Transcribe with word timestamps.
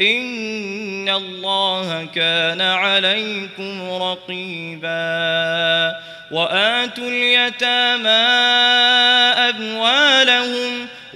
إن 0.00 1.08
الله 1.08 2.08
كان 2.14 2.60
عليكم 2.60 3.90
رقيبا 3.90 4.98
وآتوا 6.30 7.08
اليتامى 7.08 8.08
أموالهم 9.50 10.86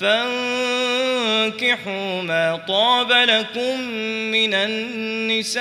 فانكحوا 0.00 1.90
ما 2.22 2.60
طاب 2.68 3.12
لكم 3.12 3.80
من 4.30 4.54
النساء 4.54 5.60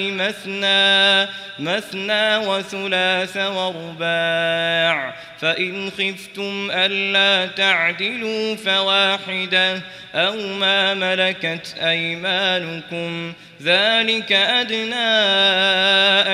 مثنى 0.00 1.28
مثنى 1.58 2.36
وثلاث 2.36 3.36
ورباع. 3.36 5.14
فإن 5.40 5.90
خفتم 5.90 6.70
ألا 6.70 7.46
تعدلوا 7.52 8.56
فواحدة 8.56 9.80
أو 10.14 10.36
ما 10.36 10.94
ملكت 10.94 11.74
أيمانكم. 11.82 13.32
ذلك 13.62 14.32
أدنى 14.32 15.10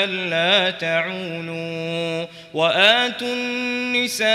ألا 0.04 0.70
تعولوا. 0.70 2.26
وآتوا 2.54 3.28
النساء 3.28 4.26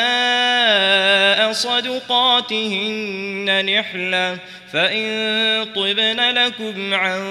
صدقاتهن 2.22 3.66
نحلة 3.66 4.38
فإن 4.74 5.66
طبن 5.76 6.20
لكم 6.20 6.94
عن 6.94 7.22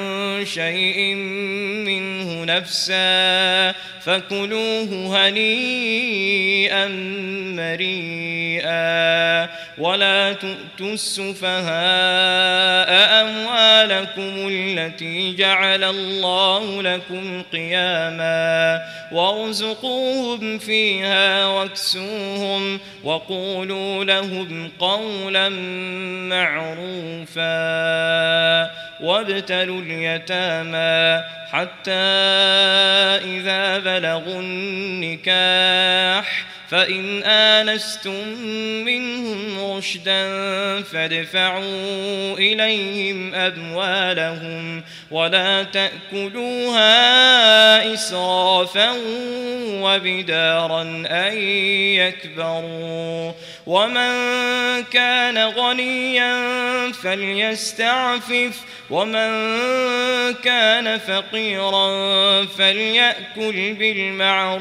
شيء 0.45 1.15
منه 1.85 2.45
نفسا 2.45 3.75
فكلوه 4.01 5.17
هنيئا 5.17 6.87
مريئا 7.57 9.49
ولا 9.79 10.33
تؤتوا 10.33 10.93
السفهاء 10.95 11.71
أموالكم 13.23 14.49
التي 14.49 15.35
جعل 15.37 15.85
الله 15.85 16.83
لكم 16.83 17.43
قياما 17.53 18.83
وارزقوهم 19.13 20.59
فيها 20.59 21.47
واكسوهم 21.47 22.81
وقولوا 23.05 24.05
لهم 24.05 24.71
قولا 24.81 25.49
معروفا 26.29 27.51
وابتلوا 29.01 29.81
اليتامى 29.81 31.25
حتى 31.53 31.91
إذا 33.25 33.79
بلغوا 33.79 34.41
النكاح 34.41 35.80
فإن 36.71 37.23
آنستم 37.23 38.39
منهم 38.85 39.77
رشدا 39.77 40.23
فادفعوا 40.83 42.35
إليهم 42.39 43.35
أموالهم 43.35 44.83
ولا 45.11 45.63
تأكلوها 45.63 46.95
إسرافا 47.95 48.91
وبدارا 49.67 50.83
أن 51.07 51.39
يكبروا 51.97 53.33
ومن 53.67 54.15
كان 54.93 55.39
غنيا 55.39 56.33
فليستعفف 56.93 58.61
ومن 58.91 59.31
كان 60.45 60.99
فقيرا 60.99 62.45
فليأكل 62.45 63.75
بالمعروف 63.75 64.61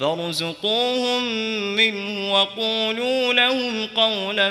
فارزقوهم 0.00 1.24
منه 1.74 2.32
وقولوا 2.32 3.34
لهم 3.34 3.86
قولا 3.86 4.50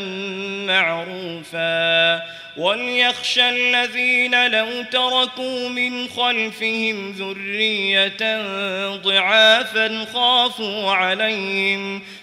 معروفا. 0.68 2.38
وليخشى 2.58 3.50
الذين 3.50 4.52
لو 4.52 4.84
تركوا 4.92 5.70
من 5.70 6.08
خلفهم 6.08 7.12
ذرية 7.12 8.42
ضعافا 8.96 10.06
خافوا 10.14 10.92
عليهم 10.92 12.02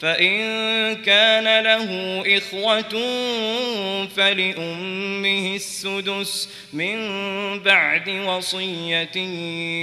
فإن 0.00 0.96
كان 0.96 1.64
له 1.64 2.22
إخوة 2.36 3.00
فلأمه 4.16 5.56
السدس 5.56 6.48
من 6.72 6.98
بعد 7.62 8.08
وصية 8.08 9.16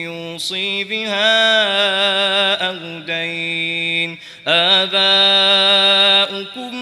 يوصي 0.04 0.84
بها 0.84 1.48
أو 2.68 3.00
دين. 3.00 4.18
آباؤكم 4.48 4.98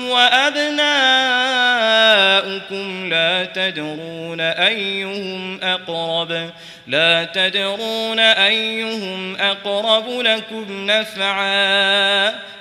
وأبناؤكم 0.09 0.69
لا 3.09 3.45
تدرون 3.45 4.41
أيهم 4.41 5.59
أقرب. 5.63 6.49
لا 6.87 7.23
تدرون 7.23 8.19
أيهم 8.19 9.35
أقرب 9.35 10.09
لكم 10.09 10.65
نفعا. 10.91 12.54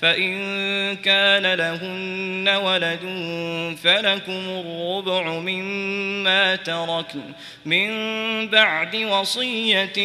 فإن 0.00 0.96
كان 0.96 1.54
لهن 1.54 2.48
ولد 2.48 3.00
فلكم 3.82 4.32
الربع 4.32 5.30
مما 5.30 6.56
تركن 6.56 7.22
من 7.64 7.88
بعد 8.48 8.96
وصية 8.96 9.98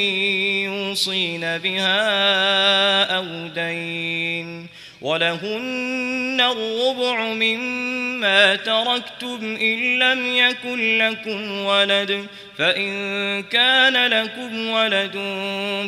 يوصين 0.66 1.42
بها 1.58 3.04
أو 3.04 3.48
دين 3.48 4.68
ولهن 5.02 6.42
الربع 6.42 7.26
مما 7.26 8.56
تركتم 8.56 9.58
إن 9.62 10.00
لم 10.00 10.36
يكن 10.36 10.98
لكم 10.98 11.52
ولد 11.52 12.28
فإن 12.60 13.44
كان 13.44 14.08
لكم 14.08 14.70
ولد 14.70 15.14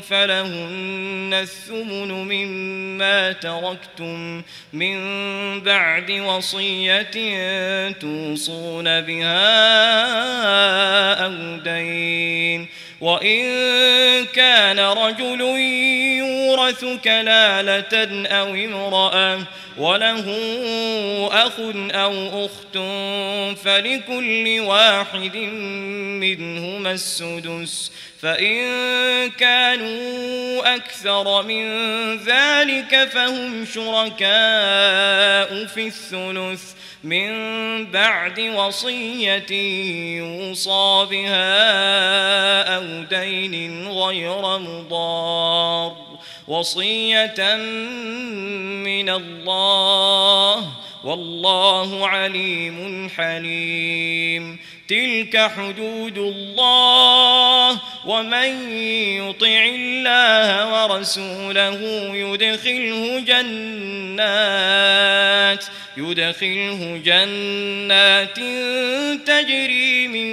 فلهن 0.10 1.30
الثمن 1.42 2.12
مما 2.12 3.32
تركتم 3.32 4.42
من 4.74 4.98
بعد 5.62 6.12
وصية 6.12 7.12
توصون 7.92 9.02
بها 9.02 9.44
أو 11.26 11.58
دين. 11.58 12.68
وإن 13.02 13.42
كان 14.26 14.80
رجل 14.80 15.42
يورث 16.20 16.86
كلالة 17.04 18.26
أو 18.28 18.56
امرأة 18.56 19.40
وله 19.78 20.26
أخ 21.32 21.54
أو 21.92 22.46
أخت 22.46 22.78
فلكل 23.64 24.60
واحد 24.60 25.38
منهما 26.22 26.92
السدس 26.92 27.92
فإن 28.22 28.62
كانوا 29.30 30.76
أكثر 30.76 31.44
من 31.44 31.66
ذلك 32.18 33.10
فهم 33.14 33.66
شركاء 33.66 35.66
في 35.66 35.88
الثلث. 35.88 36.64
من 37.04 37.32
بعد 37.92 38.40
وصية 38.40 39.52
يوصى 40.18 41.08
بها 41.12 42.76
أو 42.76 43.04
دين 43.04 43.88
غير 43.88 44.60
مضار. 44.60 45.96
وصية 46.48 47.56
من 49.02 49.10
الله 49.10 50.72
والله 51.04 52.08
عليم 52.08 53.10
حليم. 53.10 54.58
تلك 54.88 55.38
حدود 55.38 56.18
الله 56.18 57.80
ومن 58.06 58.72
يطع 59.18 59.66
الله 59.76 60.74
ورسوله 60.74 61.80
يدخله 62.16 63.20
جنات 63.20 64.36
يدخله 65.98 67.02
جنات 67.06 68.40
تجري 69.28 70.08
من 70.08 70.32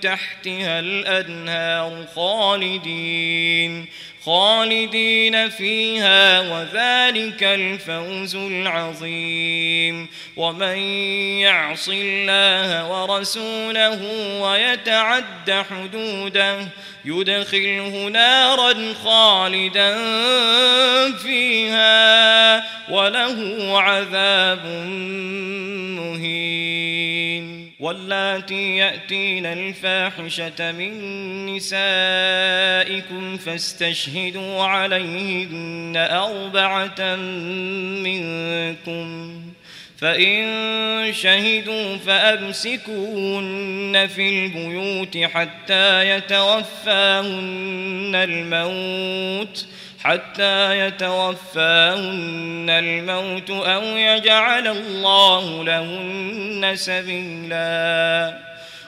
تحتها 0.00 0.80
الأنهار 0.80 2.06
خالدين. 2.16 3.86
خالدين 4.24 5.48
فيها 5.48 6.40
وذلك 6.40 7.42
الفوز 7.42 8.36
العظيم. 8.36 10.08
ومن 10.36 10.78
يعص 11.38 11.88
الله 11.92 12.90
ورسوله 12.90 14.00
ويتعد 14.40 15.64
حدوده 15.70 16.68
يدخله 17.04 18.08
نارا 18.08 18.74
خالدا 19.04 19.98
فيها 21.16 22.64
وله 22.90 23.68
عذاب 23.80 24.66
مهين. 25.98 27.71
واللاتي 27.82 28.76
يأتين 28.76 29.46
الفاحشة 29.46 30.72
من 30.72 30.92
نسائكم 31.46 33.36
فاستشهدوا 33.36 34.62
عليهن 34.62 35.92
أربعة 35.96 37.16
منكم 38.06 39.40
فإن 39.98 41.12
شهدوا 41.12 41.96
فأمسكوهن 41.96 43.28
في 44.14 44.28
البيوت 44.28 45.18
حتى 45.18 46.08
يتوفاهن 46.16 47.32
الموت 48.14 49.66
حتى 50.04 50.78
يتوفاهن 50.78 52.66
الموت 52.70 53.50
أو 53.50 53.82
يجعل 53.82 54.68
الله 54.68 55.64
لهن 55.64 56.72
سبيلا. 56.76 58.51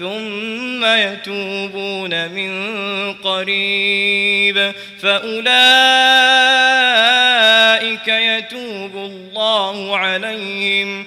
ثم 0.00 0.84
يتوبون 0.84 2.28
من 2.30 2.52
قريب 3.12 4.72
فأولئك 5.02 5.50
يتوب 8.08 8.96
الله 8.96 9.96
عليهم 9.96 11.06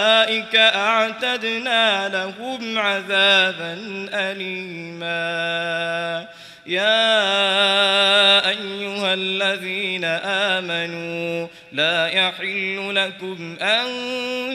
أعتدنا 0.55 2.09
لهم 2.09 2.77
عذابا 2.77 3.77
أليما 4.13 5.21
يا 6.65 8.49
أيها 8.49 9.13
الذين 9.13 10.05
آمنوا 10.05 11.47
لا 11.71 12.07
يحل 12.07 12.95
لكم 12.95 13.57
أن 13.61 13.87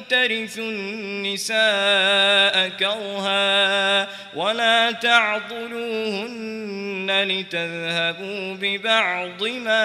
ترثوا 0.09 0.71
النساء 0.71 2.69
كرها 2.69 4.09
ولا 4.35 4.91
تعضلوهن 4.91 6.47
لتذهبوا 7.29 8.55
ببعض 8.55 9.45
ما 9.45 9.83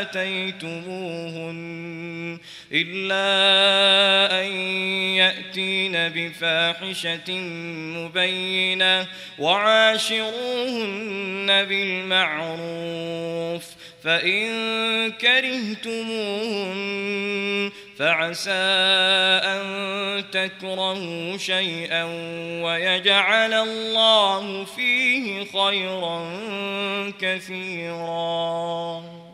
آتيتموهن 0.00 2.03
إلا 2.74 4.40
أن 4.40 4.46
يأتين 5.16 5.92
بفاحشة 5.92 7.32
مبينة 7.96 9.06
وعاشروهن 9.38 11.46
بالمعروف 11.64 13.64
فإن 14.04 14.46
كرهتموهن 15.12 16.74
فعسى 17.98 18.52
أن 19.44 19.64
تكرهوا 20.32 21.36
شيئا 21.36 22.04
ويجعل 22.64 23.52
الله 23.52 24.64
فيه 24.64 25.44
خيرا 25.44 26.30
كثيرا 27.20 29.23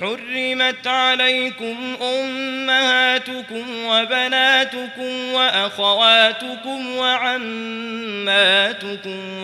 حرمت 0.00 0.86
عليكم 0.86 1.96
أمهاتكم 2.02 3.84
وبناتكم 3.84 5.32
وأخواتكم 5.32 6.96
وعماتكم 6.96 8.34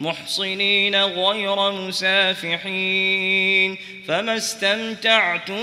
محصنين 0.00 1.04
غير 1.04 1.70
مسافحين 1.70 3.76
فما 4.08 4.36
استمتعتم 4.36 5.56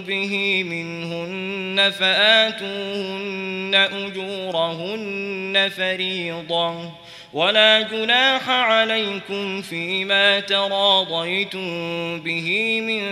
به 0.00 0.64
منهن 0.64 1.90
فآتوهن 1.90 3.74
أجورهن 3.74 5.70
فريضة 5.76 6.90
ولا 7.32 7.80
جناح 7.80 8.50
عليكم 8.50 9.62
فيما 9.62 10.40
تراضيتم 10.40 12.20
به 12.20 12.80
من 12.80 13.02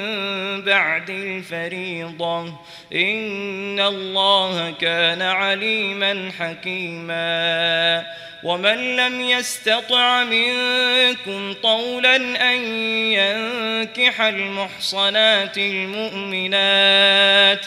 بعد 0.64 1.10
الفريضة. 1.10 2.44
إن 2.94 3.80
الله 3.80 4.74
كان 4.80 5.22
عليما 5.22 6.30
حكيما. 6.38 8.06
ومن 8.42 8.96
لم 8.96 9.20
يستطع 9.20 10.24
منكم 10.24 11.54
طولا 11.62 12.16
أن 12.52 12.56
ينكح 13.12 14.20
المحصنات 14.20 15.58
المؤمنات 15.58 17.66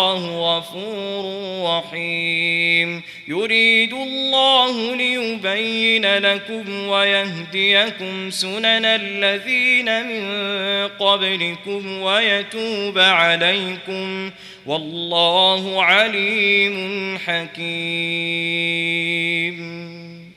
والله 0.01 0.57
غفور 0.57 1.25
رحيم. 1.77 3.01
يريد 3.27 3.93
الله 3.93 4.95
ليبين 4.95 6.17
لكم 6.17 6.87
ويهديكم 6.87 8.29
سنن 8.29 8.85
الذين 8.85 10.05
من 10.07 10.23
قبلكم 10.87 12.01
ويتوب 12.01 12.97
عليكم. 12.97 14.31
والله 14.65 15.83
عليم 15.83 17.17
حكيم. 17.17 17.51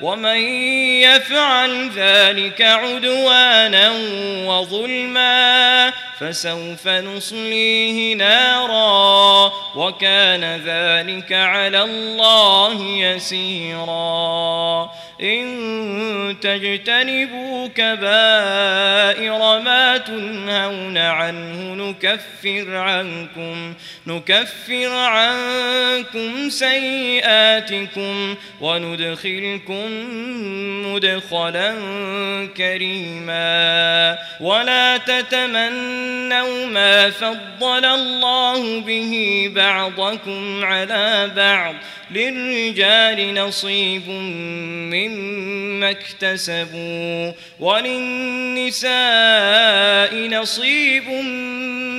ومن 0.00 0.38
يفعل 1.02 1.90
ذلك 1.90 2.62
عدوانا 2.62 3.90
وظلما 4.46 5.92
فسوف 6.22 6.88
نصليه 6.88 8.14
نارا 8.14 9.52
وكان 9.76 10.44
ذلك 10.44 11.32
على 11.32 11.82
الله 11.82 12.82
يسيرا. 12.82 14.90
إن 15.22 16.36
تجتنبوا 16.40 17.66
كبائر 17.66 19.60
ما 19.60 19.96
تنهون 19.96 20.98
عنه 20.98 21.74
نكفر 21.74 22.76
عنكم 22.76 23.74
نكفر 24.06 24.92
عنكم 24.92 26.48
سيئاتكم 26.48 28.34
وندخلكم 28.60 29.86
مدخلا 30.86 31.74
كريما. 32.56 34.18
ولا 34.40 34.96
تتمنوا 34.96 36.11
ما 36.66 37.10
فضل 37.10 37.84
الله 37.84 38.80
به 38.80 39.50
بعضكم 39.54 40.64
على 40.64 41.30
بعض. 41.36 41.74
للرجال 42.10 43.34
نصيب 43.34 44.08
مما 44.92 45.90
اكتسبوا 45.90 47.32
وللنساء 47.60 48.92
نصيب 50.14 51.08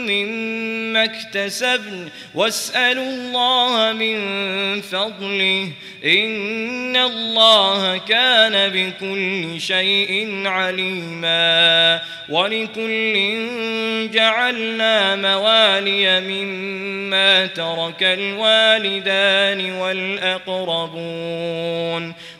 مما 0.09 0.52
اكتسبن. 0.97 2.09
واسألوا 2.35 3.05
الله 3.05 3.91
من 3.91 4.81
فضله. 4.81 5.69
إن 6.05 6.97
الله 6.97 7.97
كان 7.97 8.69
بكل 8.69 9.61
شيء 9.61 10.41
عليما. 10.45 12.01
ولكل 12.29 13.13
جعلنا 14.13 15.15
موالي 15.15 16.21
مما 16.21 17.45
ترك 17.45 18.03
الوالدان 18.03 19.71
والأقربون. 19.71 22.13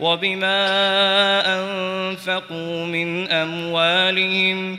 وبما 0.00 0.58
أنفقوا 1.58 2.86
من 2.86 3.28
أموالهم 3.30 4.78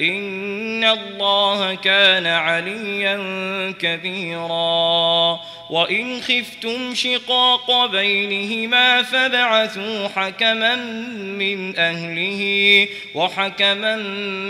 إن 0.00 0.84
الله 0.84 1.74
كان 1.74 2.26
عليا 2.26 3.16
كبيرا 3.80 5.40
وإن 5.70 6.20
خفتم 6.20 6.94
شقاق 6.94 7.86
بينهما 7.86 9.02
فبعثوا 9.02 10.08
حكما 10.08 10.76
من 11.16 11.78
أهله 11.78 12.88
وحكما 13.14 13.96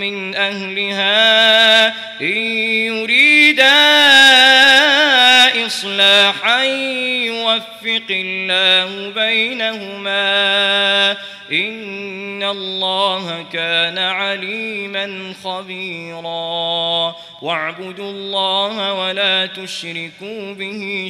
من 0.01 0.35
أهلها 0.35 1.89
إن 2.21 2.37
يريدا 2.87 3.81
إصلاحا 5.67 6.65
يوفق 7.25 8.09
الله 8.11 9.11
بينهما 9.11 10.31
إن 11.53 12.43
الله 12.43 13.45
كان 13.53 13.99
عليما 13.99 15.35
خبيرا 15.45 17.15
واعبدوا 17.43 18.11
الله 18.11 18.93
ولا 18.93 19.47
تشركوا 19.47 20.55
به 20.55 21.10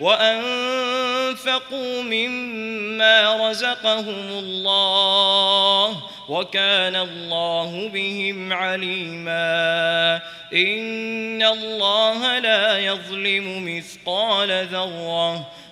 وأنفقوا 0.00 2.02
مما 2.02 3.50
رزقهم 3.50 4.28
الله 4.28 6.02
وكان 6.28 6.96
الله 6.96 7.88
بهم 7.88 8.52
عليما. 8.52 10.20
إن 10.52 11.42
الله 11.42 12.38
لا 12.38 12.78
يظلم 12.78 13.76
مثقال 13.76 14.66
ذرة 14.66 15.59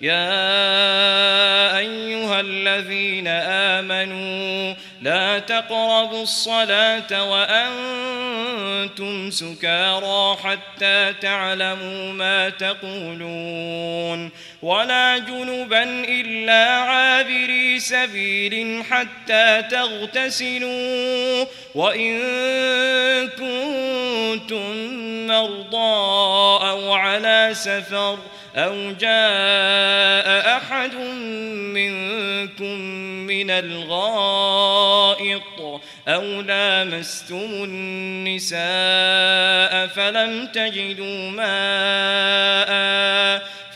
يا 0.00 1.78
أيها 1.78 2.40
الذين 2.40 3.28
آمنوا 3.28 4.74
لا 5.02 5.38
تقربوا 5.38 6.22
الصلاة 6.22 7.30
وأنتم 7.30 9.30
سكارى 9.30 10.36
حتى 10.44 11.14
تعلموا 11.20 12.12
ما 12.12 12.48
تقولون 12.48 14.30
ولا 14.62 15.18
جنبا 15.18 15.82
إلا 16.08 16.64
عابري 16.64 17.78
سبيل 17.78 18.84
حتى 18.90 19.62
تغتسلوا 19.70 21.44
وإن 21.74 22.18
كنتم 23.28 24.76
مرضى 25.26 26.68
أو 26.70 26.92
على 26.92 27.50
سفر 27.52 28.18
أو 28.58 28.92
جاء 28.92 30.56
أحد 30.56 30.94
منكم 31.74 32.78
من 33.26 33.50
الغائط 33.50 35.42
أو 36.08 36.22
لامستم 36.40 37.64
النساء 37.64 38.58
فلم 39.86 40.46
تجدوا 40.46 41.30
ماءً 41.30 42.68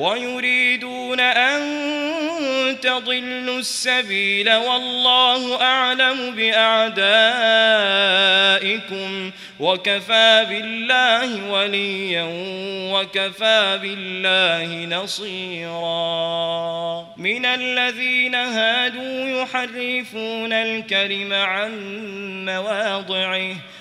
ويريدون 0.00 1.20
أن 1.20 1.60
تضلوا 2.80 3.58
السبيل 3.58 4.54
والله 4.54 5.62
أعلم 5.62 6.34
بأعدائكم 6.34 7.00
وكفى 9.60 10.46
بالله 10.48 11.50
وليا 11.50 12.26
وكفى 12.92 13.78
بالله 13.82 14.98
نصيرا. 15.02 16.40
من 17.16 17.46
الذين 17.46 18.34
هادوا 18.34 19.42
يحرفون 19.42 20.52
الكلم 20.52 21.32
عن 21.32 21.70
مواضعه 22.44 23.56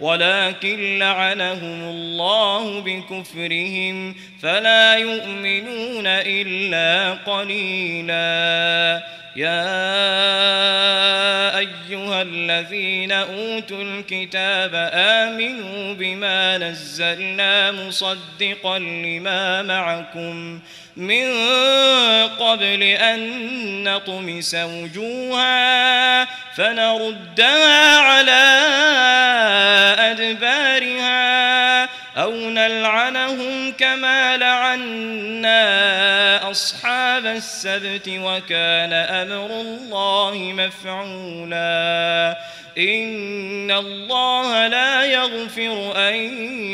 ولكن 0.00 0.98
لعنهم 0.98 1.82
الله 1.82 2.80
بكفرهم 2.80 4.14
فلا 4.42 4.96
يؤمنون 4.96 6.06
إلا 6.06 7.12
قليلا. 7.12 9.02
يا 9.36 9.58
أيها 11.58 12.22
الذين 12.22 13.12
أوتوا 13.12 13.82
الكتاب 13.82 14.90
آمنوا 14.94 15.94
بما 15.94 16.58
نزلنا 16.58 17.72
مصدقا 17.72 18.78
لما 18.78 19.62
معكم 19.62 20.60
من 20.96 21.32
قبل 22.28 22.82
أن 22.82 23.20
نطمس 23.84 24.54
وجوها 24.54 26.24
فنردها 26.54 27.98
على 27.98 28.62
أدبارها 29.98 31.88
أو 32.16 32.32
نلعنهم 32.32 33.72
كما 33.72 34.36
لعنا 34.36 35.60
أصحاب 36.50 37.26
السبت 37.26 38.08
وكان 38.08 38.92
أمر 38.92 39.60
الله 39.60 40.34
مفعولا. 40.36 42.36
إن 42.78 43.70
الله 43.70 44.66
لا 44.66 45.04
يغفر 45.04 45.92
أن 45.96 46.14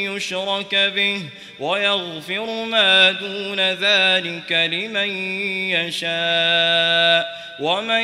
يشرك 0.03 0.75
به. 0.75 1.23
ويغفر 1.61 2.65
ما 2.65 3.13
دون 3.13 3.61
ذلك 3.61 4.53
لمن 4.53 5.09
يشاء. 5.71 7.39
ومن 7.61 8.03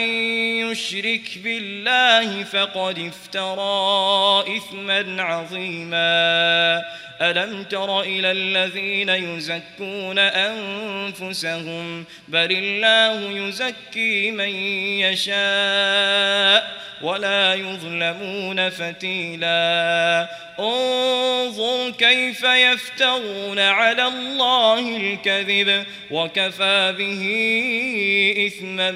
يشرك 0.70 1.38
بالله 1.44 2.44
فقد 2.44 2.98
افترى 2.98 4.44
إثما 4.56 5.22
عظيما. 5.22 6.82
ألم 7.20 7.64
تر 7.64 8.00
إلى 8.00 8.30
الذين 8.32 9.08
يزكون 9.08 10.18
أنفسهم؟ 10.18 12.04
بل 12.28 12.52
الله 12.52 13.46
يزكي 13.48 14.30
من 14.30 14.48
يشاء. 15.00 16.84
ولا 17.04 17.54
يظلمون 17.54 18.70
فتيلا. 18.70 20.28
انظر 20.58 21.90
كيف 21.90 22.42
يفترون 22.42 23.58
على 23.58 24.06
الله 24.06 24.96
الكذب 24.96 25.84
وكفى 26.10 26.94
به 26.98 27.22
إثما 28.46 28.90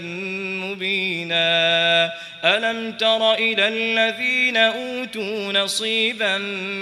مبينا. 0.64 2.12
ألم 2.44 2.92
تر 2.92 3.34
إلى 3.34 3.68
الذين 3.68 4.56
أوتوا 4.56 5.52
نصيبا 5.52 6.38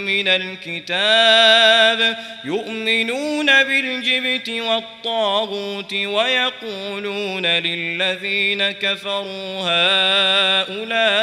من 0.06 0.28
الكتاب 0.28 2.16
يؤمنون 2.44 3.46
بالجبت 3.46 4.48
والطاغوت 4.48 5.92
ويقولون 5.94 7.46
للذين 7.46 8.70
كفروا 8.70 9.60
هؤلاء 9.60 11.15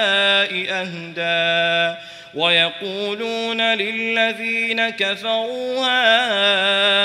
أهدى 0.82 1.98
ويقولون 2.34 3.62
للذين 3.62 4.90
كفروا 4.90 5.86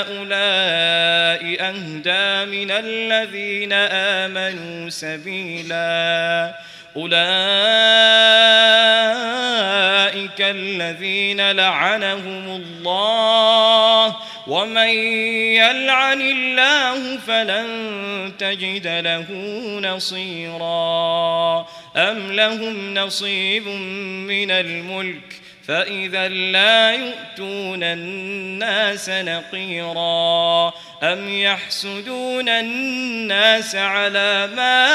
هؤلاء 0.01 0.39
أهدى 1.69 2.51
من 2.51 2.71
الذين 2.71 3.73
آمنوا 3.73 4.89
سبيلا 4.89 6.53
أولئك 6.99 7.19
الذين 10.41 11.51
لعنهم 11.51 12.61
الله 12.61 14.15
ومن 14.47 14.89
يلعن 15.55 16.21
الله 16.21 17.17
فلن 17.17 17.67
تجد 18.39 18.87
له 18.87 19.25
نصيرا. 19.79 21.67
أم 21.95 22.31
لهم 22.31 22.93
نصيب 22.93 23.67
من 24.27 24.51
الملك؟ 24.51 25.41
فإذا 25.69 26.27
لا 26.27 26.91
يؤتون 26.91 27.83
الناس 27.83 29.09
نقيرا 29.09 30.73
أم 31.03 31.29
يحسدون 31.29 32.49
الناس 32.49 33.75
على 33.75 34.49
ما 34.55 34.85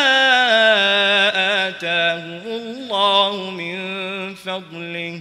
آتاهم 1.68 2.42
الله 2.46 3.50
من 3.50 4.34
فضله 4.34 5.20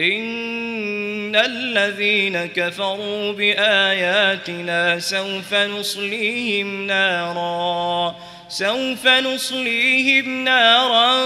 إن 0.00 1.36
الذين 1.36 2.46
كفروا 2.46 3.32
بآياتنا 3.32 4.98
سوف 4.98 5.54
نصليهم 5.54 6.86
نارا 6.86 8.16
سوف 8.48 9.06
نصليهم 9.06 10.44
نارا 10.44 11.20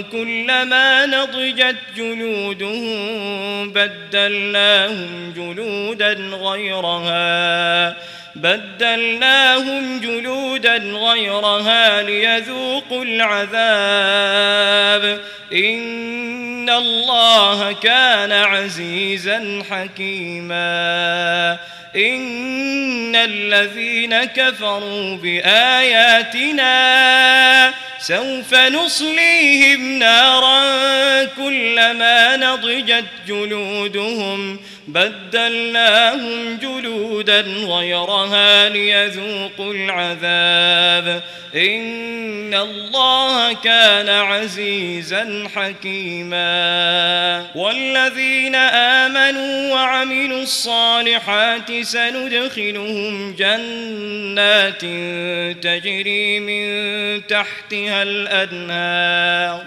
كلما 0.00 1.06
نضجت 1.06 1.76
جلودهم 1.96 3.72
بدلناهم 3.72 5.32
جلودا 5.36 6.12
غيرها 6.32 7.96
بدلناهم 8.36 10.00
جلودا 10.00 10.76
غيرها 10.76 12.02
ليذوقوا 12.02 13.04
العذاب 13.04 14.46
إن 16.66 16.72
الله 16.72 17.72
كان 17.72 18.32
عزيزا 18.32 19.62
حكيما. 19.70 21.58
إن 21.96 23.16
الذين 23.16 24.24
كفروا 24.24 25.16
بآياتنا 25.16 26.66
سوف 27.98 28.54
نصليهم 28.54 29.98
نارا 29.98 31.24
كلما 31.24 32.36
نضجت 32.36 33.04
جلودهم 33.28 34.60
بدلناهم 34.88 36.56
جلودا 36.56 37.40
غيرها 37.40 38.68
ليذوقوا 38.68 39.74
العذاب. 39.74 41.22
إن 41.54 42.54
الله 42.54 43.52
كان 43.52 44.08
عزيزا 44.08 45.48
حكيما. 45.56 47.46
والذين 47.54 48.54
آمنوا 48.54 49.72
وعملوا 49.72 50.42
الصالحات 50.42 51.72
سندخلهم 51.82 53.34
جنات 53.34 54.80
تجري 55.64 56.40
من 56.40 56.66
تحتها 57.26 58.02
الأنهار. 58.02 59.66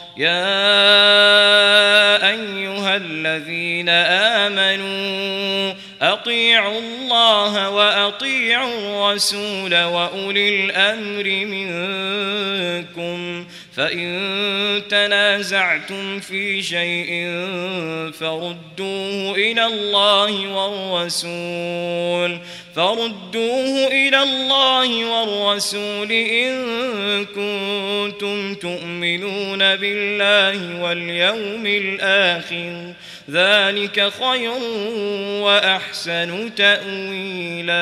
يا 0.17 0.31
أيها 2.29 2.95
الذين 2.95 3.89
آمنوا 3.89 5.73
أطيعوا 6.01 6.79
الله 6.79 7.69
وأطيعوا 7.69 9.11
الرسول 9.11 9.83
وأولي 9.83 10.65
الأمر 10.65 11.23
منكم 11.45 13.17
فإن 13.75 14.81
تنازعتم 14.89 16.19
في 16.19 16.61
شيء 16.63 17.07
فردوه 18.19 19.35
إلى 19.35 19.65
الله 19.65 20.47
والرسول 20.47 22.39
فردوه 22.75 23.87
إلى 23.87 24.23
الله 24.23 25.05
والرسول 25.05 26.11
إن 26.11 27.25
كنتم 27.25 28.55
تؤمنون 28.55 29.75
بالله 29.75 30.81
واليوم 30.83 31.65
الآخر. 31.65 32.93
ذلك 33.31 34.11
خير 34.21 34.51
وأحسن 35.41 36.55
تأويلا. 36.55 37.81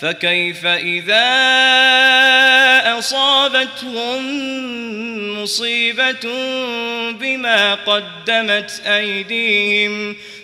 فكيف 0.00 0.66
إذا 0.66 1.28
أصابتهم 2.98 4.22
مصيبة 5.42 6.28
بما 7.10 7.74
قدمت 7.74 8.82
أيديهم 8.86 10.16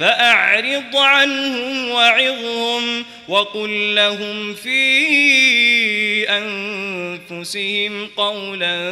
فأعرض 0.00 0.96
عنهم 0.96 1.90
وعظهم 1.90 3.04
وقل 3.28 3.94
لهم 3.94 4.54
في 4.54 4.80
أنفسهم 6.28 8.08
قولا 8.16 8.90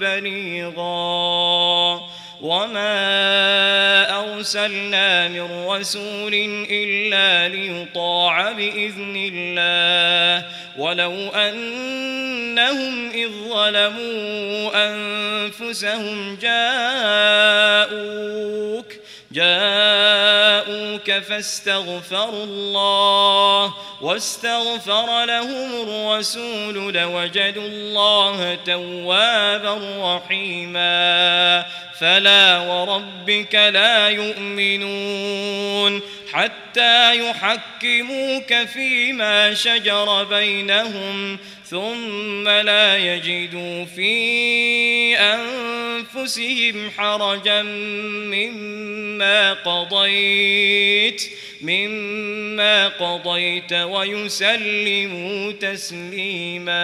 بليغا. 0.00 2.00
وما 2.40 4.20
أرسلنا 4.20 5.28
من 5.28 5.66
رسول 5.66 6.34
إلا 6.70 7.56
ليطاع 7.56 8.52
بإذن 8.52 9.30
الله. 9.34 10.46
ولو 10.78 11.28
أنهم 11.28 13.10
إذ 13.10 13.28
ظلموا 13.48 14.70
أنفسهم 14.74 16.38
جاءوك 16.42 18.99
جاءوك 19.32 21.10
فاستغفروا 21.10 22.44
الله 22.44 23.74
واستغفر 24.00 25.24
لهم 25.24 25.82
الرسول 25.82 26.94
لوجدوا 26.94 27.66
الله 27.66 28.58
توابا 28.66 29.78
رحيما 30.16 31.64
فلا 32.00 32.58
وربك 32.58 33.54
لا 33.54 34.08
يؤمنون 34.08 36.00
حتى 36.32 37.18
يحكموك 37.18 38.54
فيما 38.54 39.54
شجر 39.54 40.24
بينهم 40.24 41.38
ثم 41.70 42.48
لا 42.48 42.96
يجدوا 42.96 43.84
في 43.84 45.16
أنفسهم 45.16 46.90
حرجا 46.90 47.62
مما 47.62 49.52
قضيت 49.52 51.22
مما 51.62 52.88
قضيت 52.88 53.72
ويسلموا 53.72 55.52
تسليما. 55.52 56.80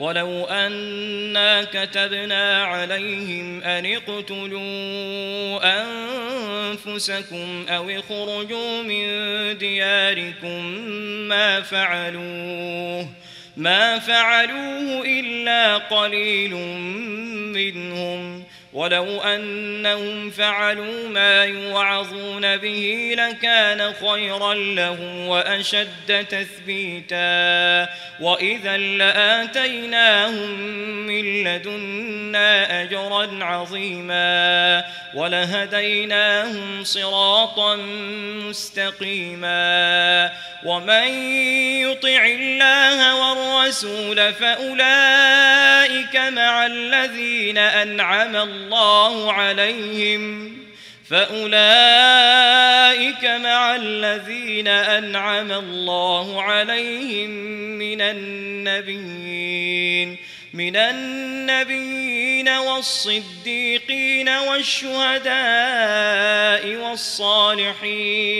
ولو 0.00 0.44
أنا 0.44 1.64
كتبنا 1.64 2.64
عليهم 2.64 3.62
أن 3.62 3.86
اقتلوا 3.86 5.60
أنفسكم 5.82 7.66
أو 7.68 7.90
اخرجوا 7.90 8.82
من 8.82 9.06
دياركم 9.58 10.64
ما 11.28 11.60
فعلوه. 11.60 13.08
ما 13.56 13.98
فعلوه 13.98 15.02
إلا 15.06 15.76
قليل 15.76 16.54
منهم. 17.54 18.44
ولو 18.72 19.20
أنهم 19.20 20.30
فعلوا 20.30 21.08
ما 21.08 21.44
يوعظون 21.44 22.56
به 22.56 23.14
لكان 23.18 23.92
خيرا 23.92 24.54
لهم 24.54 25.26
وأشد 25.26 26.26
تثبيتا. 26.28 27.88
وإذا 28.20 28.76
لآتيناهم 28.76 30.50
من 31.06 31.44
لدنا 31.44 32.82
أجرا 32.82 33.44
عظيما. 33.44 34.84
ولهديناهم 35.14 36.84
صراطا 36.84 37.76
مستقيما. 38.48 40.30
ومن 40.64 41.08
يطع 41.82 42.26
الله 42.26 43.14
والرسول 43.14 44.34
فأولئك 44.34 46.16
مع 46.16 46.66
الذين 46.66 47.58
أنعم 47.58 48.36
الله 48.36 49.32
عليهم 49.32 50.56
فأولئك 51.10 51.64
مع 53.24 53.76
الذين 53.76 54.68
أنعم 54.68 55.52
الله 55.52 56.42
عليهم 56.42 57.30
من 57.78 58.00
النبيين 58.00 59.46
من 60.54 60.76
النبيين 60.76 62.48
والصديقين 62.48 64.28
والشهداء 64.28 65.36
والصالحين 66.76 68.36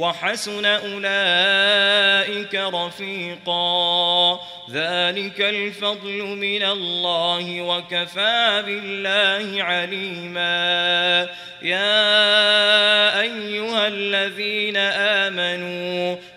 وحسن 0.00 0.64
أولئك 0.64 2.54
رفيقا. 2.54 4.40
ذلك 4.70 5.40
الفضل 5.40 6.22
من 6.22 6.62
الله 6.62 7.62
وكفى 7.62 8.62
بالله 8.66 9.62
عليما. 9.62 11.28
يا 11.62 13.20
أيها 13.20 13.88
الذين 13.88 14.76
آمنوا 14.76 16.16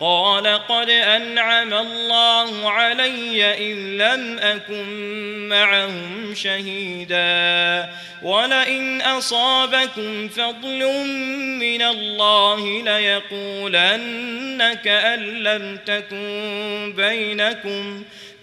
قال 0.00 0.46
قد 0.46 0.90
أنعم 0.90 1.74
الله 1.74 2.70
علي 2.70 3.44
إذ 3.44 3.78
لم 3.78 4.38
أكن 4.38 4.88
معهم 5.48 6.34
شهيدا 6.34 7.90
ولئن 8.22 9.00
أصابكم 9.00 10.28
فضل 10.28 11.06
من 11.60 11.82
الله 11.82 12.82
ليقولن 12.82 14.74
كأن 14.84 15.20
لم 15.20 15.78
تكن 15.86 16.94
بينكم 16.96 18.04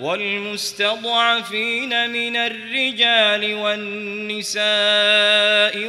والمستضعفين 0.00 1.90
من 2.10 2.36
الرجال 2.36 3.54
والنساء 3.54 4.64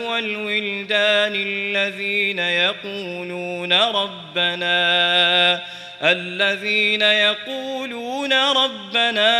والولدان 0.07 1.33
الذين 1.35 2.39
يقولون 2.39 3.73
ربنا 3.73 5.61
الذين 6.03 7.01
يقولون 7.01 8.33
ربنا 8.33 9.31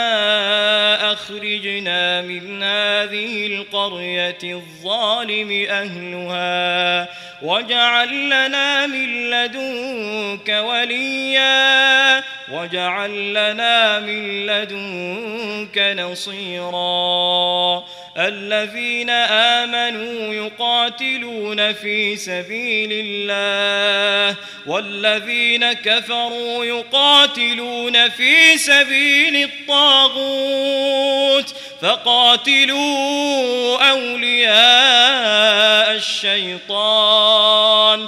أخرجنا 1.14 2.22
من 2.22 2.64
هذه 2.64 3.48
القرية 3.48 4.38
الظالم 4.44 5.66
أهلها 5.70 7.08
واجعل 7.42 8.26
لنا 8.26 8.88
من 8.88 9.30
لدنك 9.30 10.50
وليا. 10.50 12.24
واجعل 12.52 13.34
لنا 13.34 14.00
من 14.00 14.46
لدنك 14.46 15.78
نصيرا 16.00 17.84
الذين 18.18 19.10
آمنوا 19.10 20.34
يقاتلون 20.34 21.74
في 21.74 22.16
سبيل 22.16 22.90
الله 22.92 24.36
والذين 24.68 25.74
كفروا 25.74 26.66
يقاتلون 26.66 28.10
في 28.10 28.58
سبيل 28.58 29.44
الطاغوت 29.44 31.56
فقاتلوا 31.82 33.90
أولياء 33.90 35.96
الشيطان 35.96 38.08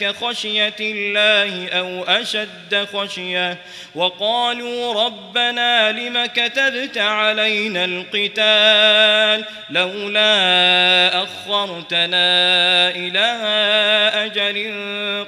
كخشية 0.00 0.76
الله 0.80 1.68
أو 1.68 2.04
أشد 2.04 2.88
خشية 2.92 3.58
وقالوا 3.94 5.04
ربنا 5.04 5.92
لم 5.92 6.26
كتبت 6.26 6.98
علينا 6.98 7.84
القتال 7.84 9.44
لولا 9.70 11.22
أخرتنا 11.22 12.90
إلى 12.90 13.40
أجل 14.14 14.74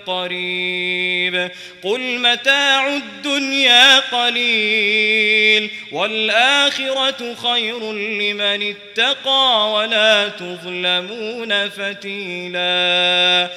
قريب 0.07 1.51
قل 1.83 2.19
متاع 2.19 2.89
الدنيا 2.89 3.99
قليل 3.99 5.71
والآخرة 5.93 7.35
خير 7.35 7.93
لمن 7.93 8.75
اتقى 8.75 9.73
ولا 9.73 10.29
تظلمون 10.29 11.69
فتيلا 11.69 13.51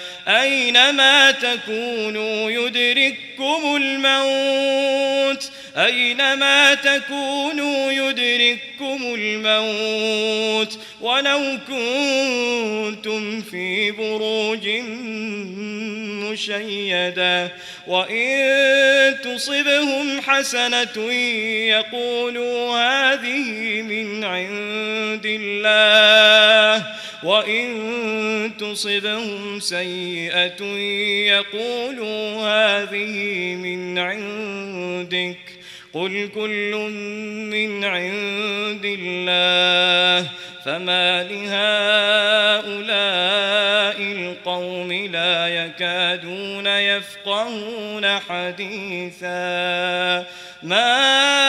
أينما 0.60 1.32
تكونوا 1.32 2.52
يدرككم 2.52 3.76
الموت؟ 3.76 5.52
أينما 5.78 6.76
تكونوا 6.76 7.92
يدرككم 7.92 9.16
الموت؟ 9.16 10.80
ولو 11.02 11.58
كنتم 11.68 13.42
في 13.42 13.92
بروج 13.92 14.68
مشيدة 16.30 17.52
وإن 17.88 19.16
تصبهم 19.24 20.22
حسنة 20.22 21.12
يقولوا 21.70 22.78
هذه 22.78 23.82
من 23.82 24.24
عند 24.24 25.26
الله 25.26 26.99
وإن 27.24 28.52
تصبهم 28.60 29.60
سيئة 29.60 30.64
يقولوا 31.28 32.42
هذه 32.42 33.16
من 33.56 34.00
عندك 34.00 35.38
قل 35.94 36.30
كل 36.36 36.76
من 37.52 37.84
عند 37.84 38.86
الله 39.00 40.30
فما 40.66 41.24
لهؤلاء 41.24 41.50
القوم 44.02 44.92
لا 44.92 45.48
يكادون 45.48 46.68
يفقهون 46.68 48.20
حديثا 48.20 49.30
ما 50.64 51.49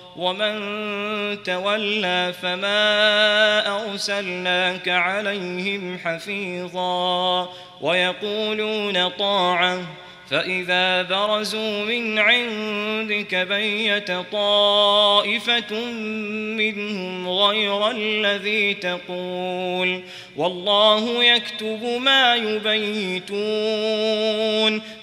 ومن 0.15 1.43
تولى 1.43 2.33
فما 2.41 3.91
أرسلناك 3.91 4.89
عليهم 4.89 5.97
حفيظا 5.97 7.49
ويقولون 7.81 9.09
طاعة 9.09 9.79
فإذا 10.31 11.01
برزوا 11.01 11.85
من 11.85 12.19
عندك 12.19 13.35
بيت 13.35 14.11
طائفة 14.31 15.75
منهم 16.55 17.29
غير 17.29 17.91
الذي 17.91 18.73
تقول 18.73 20.01
والله 20.35 21.23
يكتب 21.23 21.83
ما 22.01 22.35
يبيتون. 22.35 23.31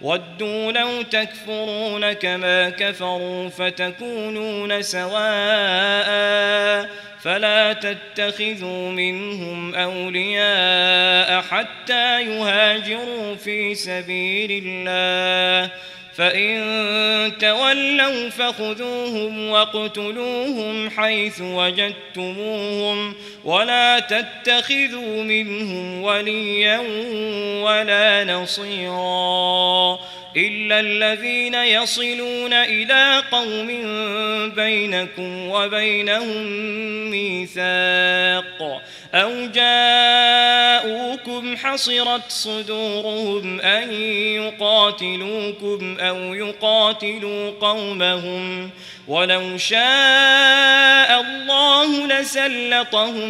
ودوا 0.00 0.72
لو 0.72 1.02
تكفرون 1.02 2.12
كما 2.12 2.70
كفروا 2.70 3.48
فتكونون 3.48 4.82
سواء 4.82 6.10
فلا 7.22 7.72
تتخذوا 7.72 8.90
منهم 8.90 9.74
أولياء 9.74 11.42
حتى 11.42 12.22
يهاجروا 12.22 13.34
في 13.34 13.74
سبيل 13.74 14.62
الله. 14.66 15.70
فإن 16.14 17.32
تولوا 17.38 18.30
فخذوهم 18.30 19.48
واقتلوهم 19.48 20.90
حيث 20.90 21.40
وجدتموهم 21.40 23.14
ولا 23.44 23.98
تتخذوا 23.98 25.22
منهم 25.22 26.02
وليا 26.02 26.78
ولا 27.62 28.24
نصيرا 28.24 29.98
إلا 30.36 30.80
الذين 30.80 31.54
يصلون 31.54 32.52
إلى 32.52 33.22
قوم 33.32 33.66
بينكم 34.54 35.48
وبينهم 35.48 36.46
ميثاق 37.10 38.82
أو 39.14 39.46
جاءوكم 39.54 41.56
حصرت 41.56 42.22
صدورهم 42.28 43.60
أن 43.60 43.92
يقاتلوكم 44.34 45.96
أو 46.00 46.34
يقاتلوا 46.34 47.50
قومهم 47.50 48.70
ولو 49.08 49.58
شاء 49.58 51.20
الله 51.20 52.06
لسلطهم 52.06 53.29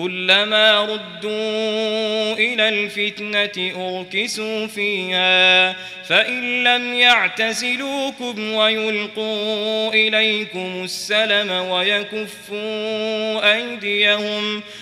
كلما 0.00 0.84
ردوا 0.84 2.32
إلى 2.32 2.68
الفتنة 2.68 3.72
أركسوا 3.76 4.66
فيها 4.66 5.72
فإن 6.08 6.64
لم 6.64 6.94
يعتزلوكم 6.94 8.52
ويلقوا 8.52 9.94
إليكم 9.94 10.84
السلم 10.84 11.50
ويكفوا 11.50 13.54
أيديهم 13.54 14.62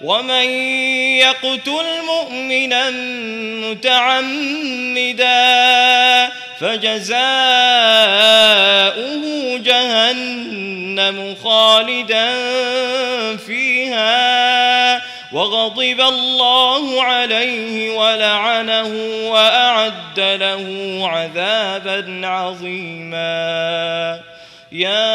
ومن 0.00 0.50
يقتل 1.18 1.86
مؤمنا 2.06 2.90
متعمدا 3.70 5.18
فجزاؤه 6.60 7.18
جهنم 9.58 11.34
خالدا 11.44 12.28
فيها 13.36 15.02
وغضب 15.32 16.00
الله 16.00 17.02
عليه 17.02 17.98
ولعنه 17.98 18.88
وأعد 19.30 20.20
له 20.20 20.98
عذابا 21.02 22.26
عظيما. 22.26 24.20
يا 24.72 25.14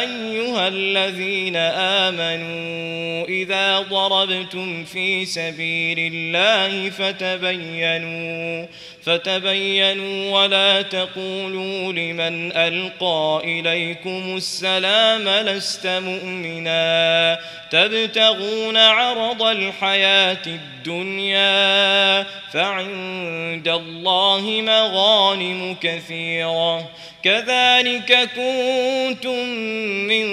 أيها 0.00 0.68
الذين 0.68 1.56
آمنوا 1.56 2.91
إذا 3.42 3.78
ضربتم 3.78 4.84
في 4.84 5.24
سبيل 5.24 5.98
الله 6.14 6.90
فتبينوا 6.90 8.66
فتبينوا 9.04 10.40
ولا 10.40 10.82
تقولوا 10.82 11.92
لمن 11.92 12.52
ألقى 12.52 13.40
إليكم 13.44 14.36
السلام 14.36 15.28
لست 15.28 15.86
مؤمنا. 15.86 17.38
تبتغون 17.70 18.76
عرض 18.76 19.42
الحياة 19.42 20.46
الدنيا 20.46 22.26
فعند 22.52 23.68
الله 23.68 24.62
مغانم 24.66 25.76
كثيرة. 25.80 26.90
كذلك 27.22 28.28
كنتم 28.36 29.48
من 30.08 30.26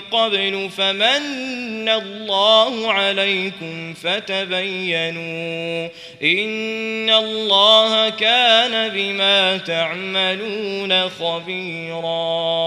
قبل 0.00 0.70
فمن 0.76 1.88
الله 1.88 2.92
عليكم 2.92 3.94
فتبينوا. 3.94 5.88
إن 6.22 7.10
الله 7.10 8.08
كان 8.18 8.88
بما 8.88 9.56
تعملون 9.56 11.08
خبيراً. 11.08 12.62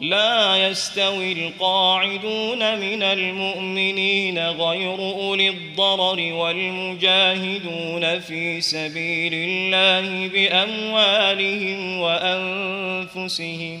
لا 0.00 0.68
يستوي 0.68 1.32
القاعدون 1.32 2.78
من 2.78 3.02
المؤمنين 3.02 4.38
غير 4.38 4.94
أولي 4.94 5.48
الضرر 5.48 6.32
والمجاهدون 6.32 8.20
في 8.20 8.60
سبيل 8.60 9.34
الله 9.34 10.28
بأموالهم 10.28 11.98
وأنفسهم. 12.00 13.80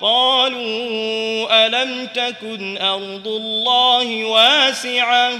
قالوا 0.00 1.66
ألم 1.66 2.06
تكن 2.06 2.78
أرض 2.78 3.28
الله 3.28 4.24
واسعة؟ 4.24 5.30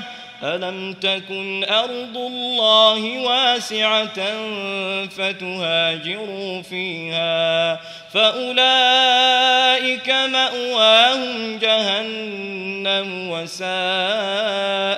ألم 0.43 0.93
تكن 0.93 1.65
أرض 1.69 2.17
الله 2.17 3.19
واسعة 3.19 4.21
فتهاجروا 5.07 6.63
فيها؟ 6.63 7.81
فأولئك 8.15 10.11
مأواهم 10.11 11.59
جهنم 11.59 13.31
وساءت 13.31 14.98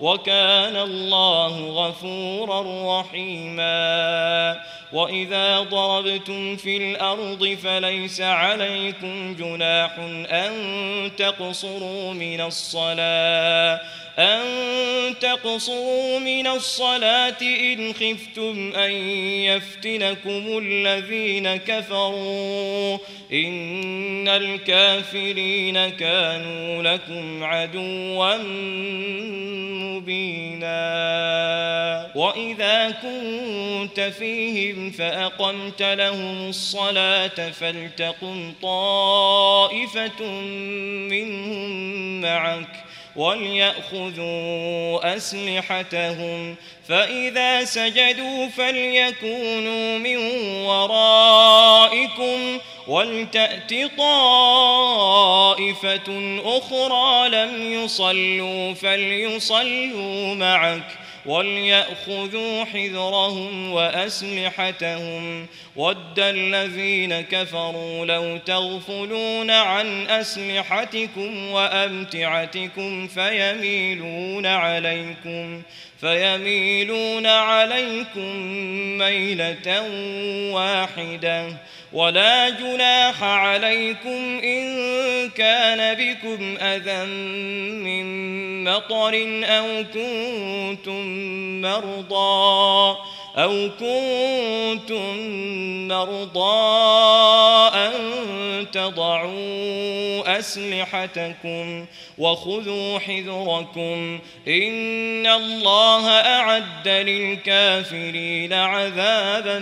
وكان 0.00 0.76
الله 0.76 1.68
غفورا 1.68 3.00
رحيما. 3.00 4.60
وإذا 4.92 5.60
ضربتم 5.60 6.56
في 6.56 6.76
الأرض 6.76 7.56
فليس 7.62 8.20
عليكم 8.20 9.34
جناح 9.34 9.98
أن 10.30 10.52
تقصروا 11.16 12.12
من 12.12 12.40
الصلاة. 12.40 13.80
أن 14.18 15.14
تقصروا 15.20 16.18
من 16.18 16.46
الصلاة 16.46 17.42
إن 17.42 17.92
خفتم 17.92 18.72
أن 18.74 18.90
يفتنكم 19.42 20.58
الذين 20.62 21.56
كفروا 21.56 22.98
إن 23.32 24.28
الكافرين 24.28 25.88
كانوا 25.88 26.82
لكم 26.82 27.44
عدوا 27.44 28.36
مبينا 29.98 30.78
وإذا 32.14 32.90
كنت 32.90 34.00
فيهم 34.00 34.90
فأقمت 34.90 35.82
لهم 35.82 36.48
الصلاة 36.48 37.50
فلتقم 37.50 38.52
طائفة 38.62 40.24
منهم 41.10 42.20
معك 42.20 42.87
وليأخذوا 43.18 45.16
أسلحتهم 45.16 46.56
فإذا 46.88 47.64
سجدوا 47.64 48.48
فليكونوا 48.48 49.98
من 49.98 50.16
ورائكم 50.66 52.58
ولتأت 52.88 53.72
طائفة 53.98 55.18
أخرى 56.44 57.28
لم 57.28 57.72
يصلوا 57.72 58.74
فليصلوا 58.74 60.34
معك. 60.34 60.98
وليأخذوا 61.28 62.64
حذرهم 62.64 63.72
وأسلحتهم. 63.72 65.46
ود 65.76 66.18
الذين 66.18 67.20
كفروا 67.20 68.06
لو 68.06 68.36
تغفلون 68.36 69.50
عن 69.50 70.06
أسلحتكم 70.06 71.50
وأمتعتكم 71.50 73.08
فيميلون 73.08 74.46
عليكم 74.46 75.62
فيميلون 76.00 77.26
عليكم 77.26 78.36
ميلة 78.98 79.82
واحدة. 80.52 81.56
ولا 81.92 82.50
جناح 82.50 83.22
عليكم 83.22 84.40
إن 84.44 84.97
كان 85.38 85.94
بكم 85.94 86.56
أذى 86.60 87.04
من 87.84 88.64
مطر 88.64 89.44
أو 89.44 89.84
كنتم 89.94 91.06
مرضى 91.62 92.98
أو 93.36 93.70
كنتم 93.80 95.18
مرضى 95.88 96.48
أن 97.76 97.92
تضعوا 98.72 100.38
أسلحتكم 100.38 101.86
وخذوا 102.18 102.98
حذركم 102.98 104.18
إن 104.48 105.26
الله 105.26 106.10
أعد 106.10 106.88
للكافرين 106.88 108.52
عذابا 108.52 109.58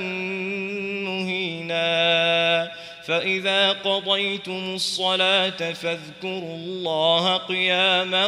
مهينا 1.07 2.86
فإذا 3.07 3.73
قضيتم 3.73 4.75
الصلاة 4.75 5.73
فاذكروا 5.73 6.57
الله 6.57 7.37
قياما 7.37 8.27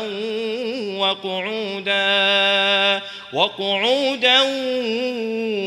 وقعودا 0.99 2.03
وقعودا 3.33 4.41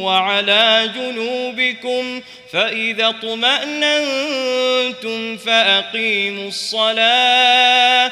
وعلى 0.04 0.92
جنوبكم 0.96 2.22
فإذا 2.52 3.10
اطمأننتم 3.10 4.38
فأقيموا 5.38 6.48
الصلاة 6.48 8.12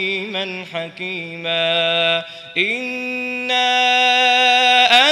عليما 0.01 0.65
حكيما. 0.73 2.25
إنا 2.57 3.61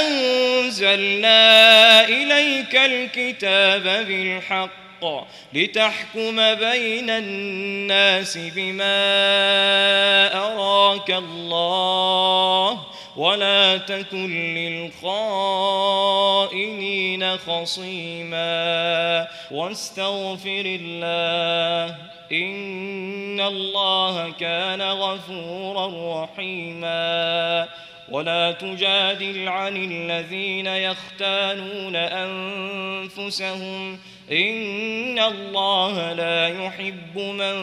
أنزلنا 0.00 1.40
إليك 2.04 2.76
الكتاب 2.76 4.06
بالحق. 4.06 4.89
لتحكم 5.54 6.36
بين 6.54 7.10
الناس 7.10 8.38
بما 8.38 8.96
أراك 10.36 11.10
الله 11.10 12.80
ولا 13.16 13.76
تكن 13.76 14.54
للخائنين 14.54 14.96
خصيما 17.36 19.28
واستغفر 19.50 20.78
الله 20.80 21.96
إن 22.32 23.40
الله 23.40 24.32
كان 24.32 24.82
غفورا 24.82 26.24
رحيما 26.24 27.68
ولا 28.10 28.52
تجادل 28.52 29.48
عن 29.48 29.76
الذين 29.76 30.66
يختانون 30.66 31.96
أنفسهم 33.16 33.98
إن 34.32 35.18
الله 35.18 36.12
لا 36.12 36.48
يحب 36.48 37.18
من 37.18 37.56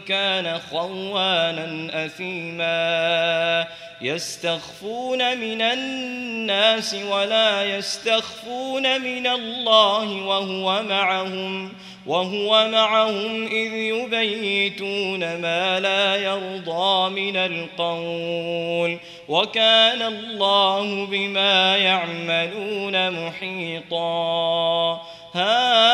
كان 0.00 0.58
خوانا 0.70 1.90
أثيما 2.04 3.66
يستخفون 4.02 5.38
من 5.38 5.62
الناس 5.62 6.94
ولا 6.94 7.76
يستخفون 7.76 9.00
من 9.00 9.26
الله 9.26 10.26
وهو 10.26 10.82
معهم 10.82 11.72
وهو 12.06 12.68
معهم 12.68 13.46
إذ 13.46 13.72
يبيتون 13.72 15.20
ما 15.20 15.80
لا 15.80 16.16
يرضى 16.16 17.10
من 17.10 17.36
القول 17.36 18.98
وكان 19.28 20.02
الله 20.02 21.06
بما 21.06 21.76
يعملون 21.76 23.26
محيطا 23.26 25.02
ها 25.34 25.93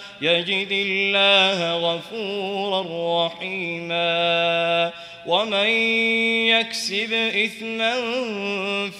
يجد 0.21 0.71
الله 0.71 1.73
غفورا 1.75 3.27
رحيما 3.27 4.91
ومن 5.25 5.67
يكسب 6.47 7.13
إثما 7.13 7.93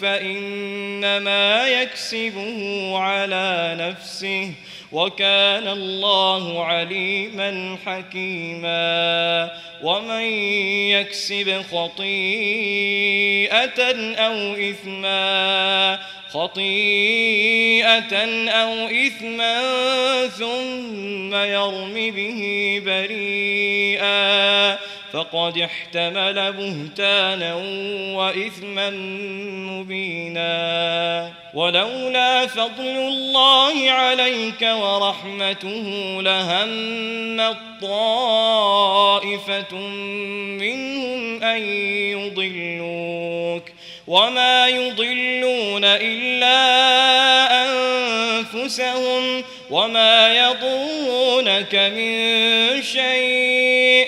فإنما 0.01 1.67
يكسبه 1.67 2.91
على 2.97 3.75
نفسه 3.79 4.51
وكان 4.91 5.67
الله 5.67 6.65
عليما 6.65 7.77
حكيما 7.85 9.51
ومن 9.83 10.21
يكسب 10.91 11.61
خطيئة 11.71 13.01
أو 14.15 14.53
إثما 14.53 15.99
خطيئة 16.33 18.15
أو 18.49 18.87
إثما 18.87 19.61
ثم 20.27 21.35
يرم 21.35 21.93
به 21.93 22.81
بريئا 22.85 24.77
فقد 25.13 25.57
احتمل 25.57 26.53
بهتانا 26.53 27.55
وإثما 28.15 28.89
مبينا 29.69 31.31
ولولا 31.53 32.47
فضل 32.47 32.97
الله 32.97 33.91
عليك 33.91 34.61
ورحمته 34.61 36.17
لهم 36.21 36.71
طائفة 37.81 39.77
منهم 40.59 41.43
أن 41.43 41.61
يضلوك 42.11 43.70
وما 44.07 44.67
يضلون 44.67 45.81
إلا 45.85 46.57
أنفسهم 47.65 49.43
وما 49.69 50.33
يضرونك 50.33 51.75
من 51.75 52.81
شيء 52.83 54.07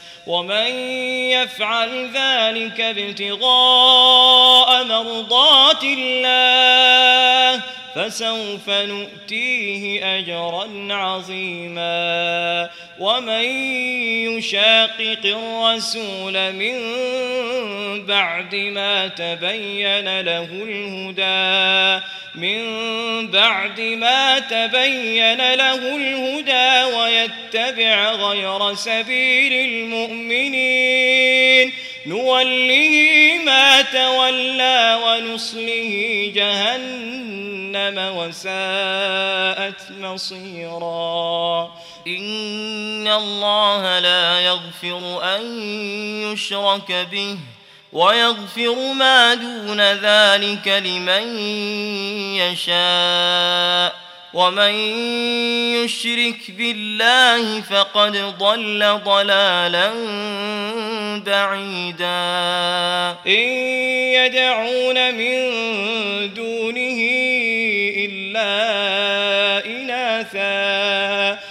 ومن 0.27 0.67
يفعل 1.31 2.09
ذلك 2.13 2.81
ابتغاء 2.81 4.83
مرضات 4.83 5.83
الله 5.83 7.61
فسوف 7.95 8.69
نؤتيه 8.69 10.17
أجرا 10.19 10.87
عظيما 10.89 12.69
ومن 12.99 13.43
يشاقق 14.29 15.19
الرسول 15.25 16.53
من 16.53 16.75
بعد 18.05 18.55
ما 18.55 19.07
تبين 19.07 20.21
له 20.21 20.47
الهدى 20.51 22.03
من 22.35 23.27
بعد 23.27 23.81
ما 23.81 24.39
تبين 24.39 25.53
له 25.53 25.95
الهدى 25.95 26.95
ويتبع 26.95 28.11
غير 28.11 28.75
سبيل 28.75 29.69
المؤمنين. 29.69 31.73
نوله 32.05 33.39
ما 33.45 33.81
تولى 33.81 34.99
ونصله 35.05 36.31
جهنم 36.35 37.97
وساءت 38.17 39.81
مصيرا. 39.99 41.71
إن 42.07 43.07
الله 43.07 43.99
لا 43.99 44.39
يغفر 44.39 45.23
أن 45.35 45.41
يشرك 46.33 47.07
به. 47.11 47.37
ويغفر 47.93 48.93
ما 48.93 49.33
دون 49.33 49.81
ذلك 49.81 50.67
لمن 50.67 51.37
يشاء. 52.35 53.95
ومن 54.33 54.71
يشرك 55.83 56.51
بالله 56.57 57.61
فقد 57.61 58.17
ضل 58.39 58.99
ضلالا 59.05 59.89
بعيدا. 61.25 62.11
إن 63.27 63.49
يدعون 64.13 65.13
من 65.15 65.49
دونه 66.33 66.99
إلا 67.97 68.51
إناثا. 69.65 71.50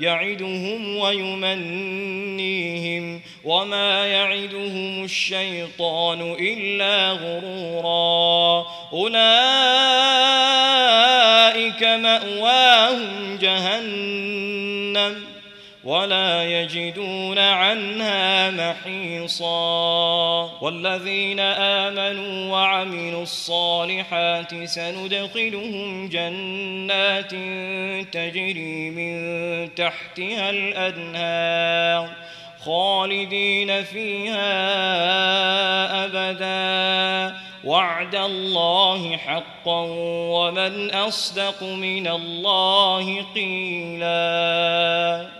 يعدهم 0.00 0.96
ويمنيهم 0.96 2.80
وما 3.44 4.06
يعدهم 4.06 5.04
الشيطان 5.04 6.36
إلا 6.40 7.12
غرورا. 7.12 8.66
أولئك 8.92 9.20
مأواهم 11.82 13.38
جهنم. 13.40 15.39
ولا 15.84 16.60
يجدون 16.60 17.38
عنها 17.38 18.50
محيصا. 18.50 20.50
والذين 20.60 21.40
آمنوا 21.40 22.52
وعملوا 22.52 23.22
الصالحات 23.22 24.64
سندخلهم 24.64 26.08
جنات 26.08 27.30
تجري 28.12 28.90
من 28.90 29.14
تحتها 29.74 30.50
الأنهار 30.50 32.10
خالدين 32.64 33.82
فيها 33.82 34.44
أبدا. 36.04 37.36
وعد 37.64 38.14
الله 38.14 39.16
حقا 39.16 39.86
ومن 40.30 40.90
أصدق 40.90 41.62
من 41.62 42.08
الله 42.08 43.24
قيلاً. 43.34 45.39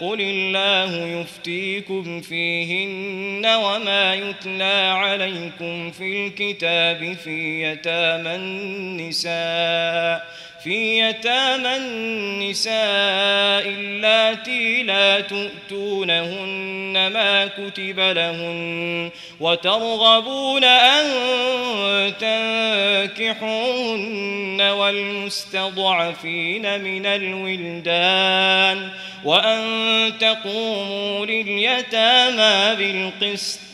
قل 0.00 0.20
الله 0.20 1.06
يفتيكم 1.06 2.20
فيهن 2.20 3.46
وما 3.46 4.14
يتلى 4.14 4.92
عليكم 4.96 5.90
في 5.90 6.26
الكتاب 6.26 7.16
في 7.24 7.62
يتامى 7.62 8.34
النساء 8.34 10.34
في 10.64 10.98
يتامى 10.98 11.76
النساء 11.76 12.74
اللاتي 13.68 14.82
لا 14.82 15.20
تؤتونهن 15.20 17.10
ما 17.12 17.46
كتب 17.46 18.00
لهن 18.00 19.10
وترغبون 19.40 20.64
أن 20.64 21.04
تنكحوهن 23.10 24.60
والمستضعفين 24.60 26.62
من 26.80 27.06
الولدان 27.06 28.88
وأن 29.24 29.83
تقوموا 30.20 31.26
لليتامى 31.26 32.76
بالقسط. 32.76 33.73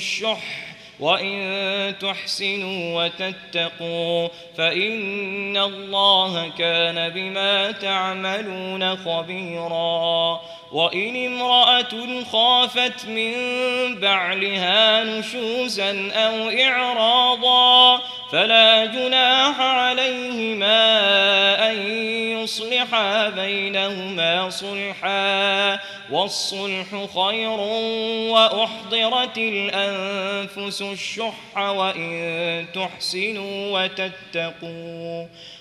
الشح 0.00 0.70
وإن 1.00 1.94
تحسنوا 2.00 3.04
وتتقوا 3.04 4.28
فإن 4.56 5.56
الله 5.56 6.48
كان 6.58 7.08
بما 7.08 7.70
تعملون 7.72 8.96
خبيرا 8.96 10.40
وإن 10.72 11.26
امرأة 11.26 12.24
خافت 12.32 13.06
من 13.06 13.34
بعلها 14.00 15.04
نشوزا 15.04 16.10
أو 16.12 16.48
إعراضا 16.48 18.00
فلا 18.32 18.84
جناح 18.84 19.60
عليهما 19.60 20.80
أن 21.70 21.78
يصلحا 22.42 23.28
بينهما 23.28 24.50
صلحا 24.50 25.78
والصلح 26.10 27.06
خير 27.14 27.60
وأحضرت 28.30 29.38
الأنفس 29.38 30.82
الشح 30.82 31.56
وإن 31.58 32.66
تحسنوا 32.74 33.82
وتتقوا 33.82 35.26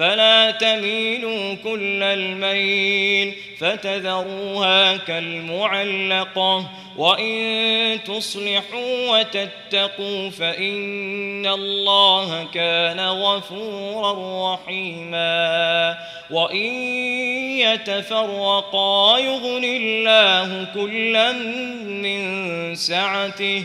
فلا 0.00 0.50
تميلوا 0.50 1.54
كل 1.54 2.02
الميل 2.02 3.34
فتذروها 3.58 4.96
كالمعلقة 4.96 6.70
وإن 6.96 7.98
تصلحوا 8.04 9.18
وتتقوا 9.18 10.30
فإن 10.30 11.46
الله 11.46 12.46
كان 12.54 13.00
غفورا 13.00 14.54
رحيما 14.54 15.98
وإن 16.30 16.74
يتفرقا 17.58 19.18
يغن 19.18 19.64
الله 19.64 20.66
كلا 20.74 21.32
من 21.82 22.74
سعته 22.74 23.64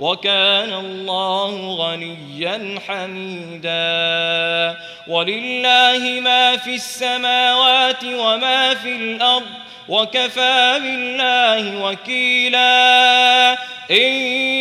وكان 0.00 0.72
الله 0.72 1.74
غنيا 1.74 2.80
حميدا. 2.88 4.76
ولله 5.08 6.20
ما 6.20 6.56
في 6.56 6.74
السماوات 6.74 8.04
وما 8.04 8.74
في 8.74 8.96
الأرض 8.96 9.46
وكفى 9.88 10.78
بالله 10.82 11.82
وكيلا. 11.82 13.75
إن 13.90 14.12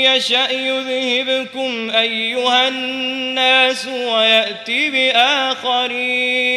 يشأ 0.05 0.51
يذهبكم 0.51 1.91
أيها 1.91 2.67
الناس 2.67 3.88
ويأتي 3.88 4.89
بآخرين 4.89 6.55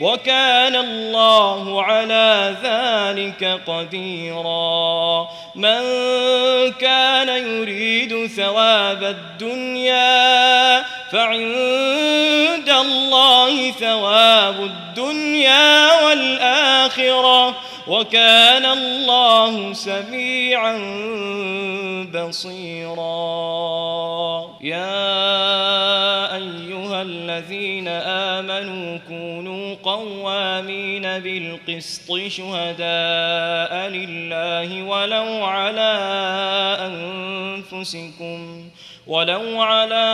وكان 0.00 0.76
الله 0.76 1.82
على 1.82 2.56
ذلك 2.62 3.60
قديرا 3.66 5.28
من 5.54 5.82
كان 6.80 7.28
يريد 7.28 8.26
ثواب 8.26 9.04
الدنيا 9.04 10.84
فعند 11.12 12.68
الله 12.68 13.70
ثواب 13.70 14.60
الدنيا 14.60 16.02
والآخرة 16.04 16.57
وكان 17.88 18.64
الله 18.64 19.72
سميعا 19.72 20.76
بصيرا. 22.14 23.08
يا 24.60 26.36
أيها 26.36 27.02
الذين 27.02 27.88
آمنوا 27.88 28.98
كونوا 29.08 29.74
قوامين 29.82 31.02
بالقسط 31.02 32.16
شهداء 32.26 33.88
لله 33.88 34.82
ولو 34.82 35.44
على 35.44 35.92
أنفسكم 36.80 38.68
ولو 39.06 39.62
على 39.62 40.08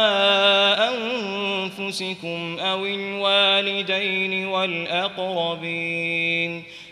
أنفسكم 0.78 2.58
أو 2.58 2.86
الوالدين 2.86 4.46
والأقربين. 4.46 6.04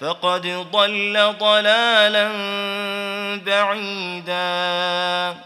فقد 0.00 0.46
ضل 0.72 1.34
ضلالا 1.40 2.28
بعيدا. 3.46 4.34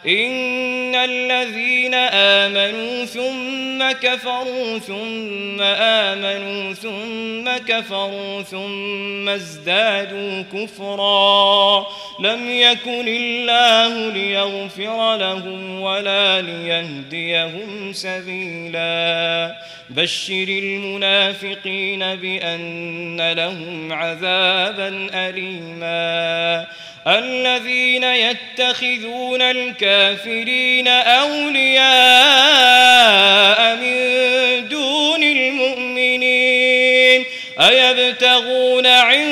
إن 0.07 0.95
الذين 0.95 1.95
آمنوا 1.95 3.05
ثم 3.05 3.93
كفروا 3.93 4.79
ثم 4.79 5.61
آمنوا 5.61 6.75
ثم 6.75 7.57
كفروا 7.67 8.43
ثم 8.43 9.29
ازدادوا 9.29 10.43
كفرا. 10.53 11.87
لم 12.21 12.51
يكن 12.51 13.09
الله 13.09 14.13
ليغفر 14.13 15.17
لهم 15.17 15.81
ولا 15.81 16.41
ليهديهم 16.41 17.93
سبيلا. 17.93 19.55
بشر 19.91 20.47
المنافقين 20.49 22.15
بأن 22.15 23.33
لهم 23.33 23.93
عذابا 24.39 25.11
أليما. 25.15 26.67
الذين 27.07 28.05
يتخذون 28.05 29.43
الكافرين 29.43 30.89
أولياء 30.89 31.87
من 33.77 34.69
دون 34.69 35.23
المؤمنين 35.23 37.25
أيبتغون 37.61 38.87
عندهم 38.87 39.23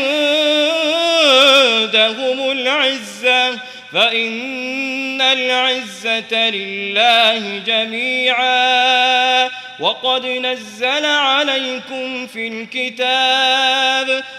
العزة؟ 2.51 3.59
فإن 3.93 5.21
العزة 5.21 6.51
لله 6.51 7.59
جميعا. 7.67 9.51
وقد 9.81 10.27
نزل 10.27 11.07
عليكم 11.07 12.27
في 12.27 12.49
الكتاب 12.49 14.25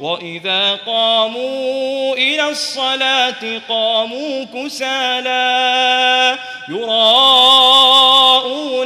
وإذا 0.00 0.74
قاموا 0.86 2.14
إلى 2.14 2.48
الصلاة 2.48 3.60
قاموا 3.68 4.44
كسالا 4.44 6.38
يراءون 6.68 8.10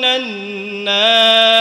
الناس 0.04 1.52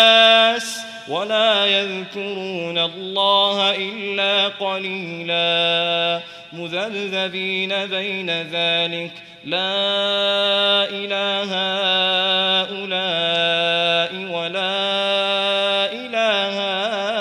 ولا 1.09 1.65
يذكرون 1.65 2.77
الله 2.77 3.75
إلا 3.75 4.47
قليلا 4.47 6.19
مذبذبين 6.53 7.85
بين 7.85 8.29
ذلك 8.29 9.11
لا 9.45 10.87
إله 10.89 11.51
هؤلاء 12.61 14.15
ولا 14.31 15.91
إله 15.91 16.53
هؤلاء 16.59 17.20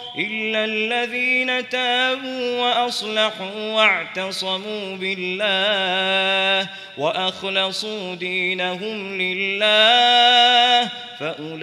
إلا 0.17 0.65
الذين 0.65 1.69
تابوا 1.69 2.61
وأصلحوا 2.61 3.71
واعتصموا 3.71 4.95
بالله 4.95 6.69
وأخلصوا 6.97 8.15
دينهم 8.15 9.21
لله 9.21 10.89
فأولئك 11.19 11.61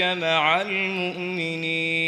مع 0.00 0.60
المؤمنين 0.60 2.07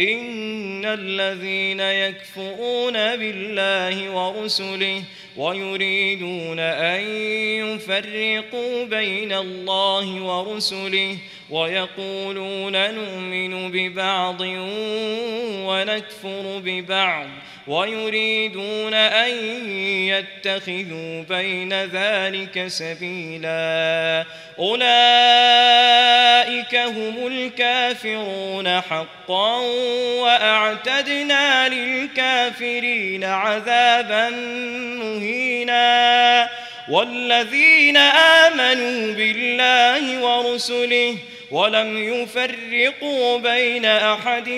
إن 0.00 0.84
الذين 0.84 1.80
يكفرون 1.80 2.92
بالله 2.92 4.10
ورسله 4.10 5.02
ويريدون 5.36 6.58
أن 6.58 7.00
يفرقوا 7.60 8.84
بين 8.84 9.32
الله 9.32 10.22
ورسله 10.22 11.16
ويقولون 11.50 12.94
نؤمن 12.94 13.70
ببعض 13.70 14.40
ونكفر 15.66 16.60
ببعض 16.64 17.26
ويريدون 17.66 18.94
أن 18.94 19.30
يتخذوا 20.08 21.22
بين 21.22 21.72
ذلك 21.72 22.66
سبيلا 22.66 24.24
أولئك 24.58 24.86
هم 26.76 27.26
الكافرون 27.26 28.80
حقا 28.80 29.56
وأعتدنا 30.20 31.68
للكافرين 31.68 33.24
عذابا 33.24 34.30
مهينا 34.30 35.25
والذين 36.88 37.96
آمنوا 38.46 39.12
بالله 39.14 40.20
ورسله 40.24 41.16
ولم 41.50 41.98
يفرقوا 42.14 43.38
بين 43.38 43.84
أحد 43.84 44.48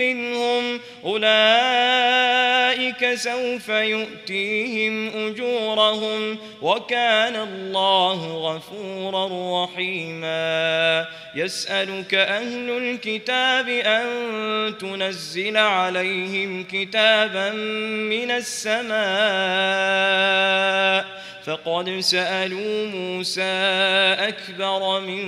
منهم 0.00 0.80
أولئك 1.04 3.14
سوف 3.14 3.68
يؤتيهم 3.68 5.26
أجورهم 5.26 6.38
وكان 6.62 7.36
الله 7.36 8.36
غفورا 8.36 9.64
رحيما. 9.64 11.06
يسألك 11.34 12.14
أهل 12.14 12.70
الكتاب 12.70 13.68
أن 13.68 14.08
تنزل 14.78 15.56
عليهم 15.56 16.64
كتابا 16.64 17.50
من 18.10 18.30
السماء. 18.30 18.98
فقد 21.48 22.00
سألوا 22.00 22.86
موسى 22.86 23.42
أكبر 24.18 25.00
من 25.00 25.24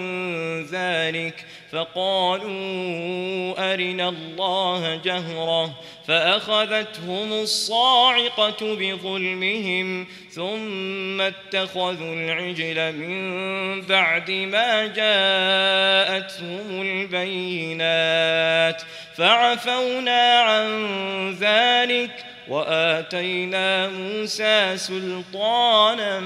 ذلك 0.64 1.44
فقالوا 1.72 3.72
أرنا 3.72 4.08
الله 4.08 4.96
فأخذتهم 6.06 7.32
الصاعقة 7.32 8.56
بظلمهم 8.60 10.06
ثم 10.30 11.20
اتخذوا 11.20 12.14
العجل 12.14 12.92
من 12.92 13.82
بعد 13.82 14.30
ما 14.30 14.86
جاءتهم 14.86 16.82
البينات 16.82 18.82
فعفونا 19.16 20.40
عن 20.40 20.70
ذلك 21.40 22.24
وآتينا 22.48 23.88
موسى 23.88 24.76
سلطانا 24.76 26.20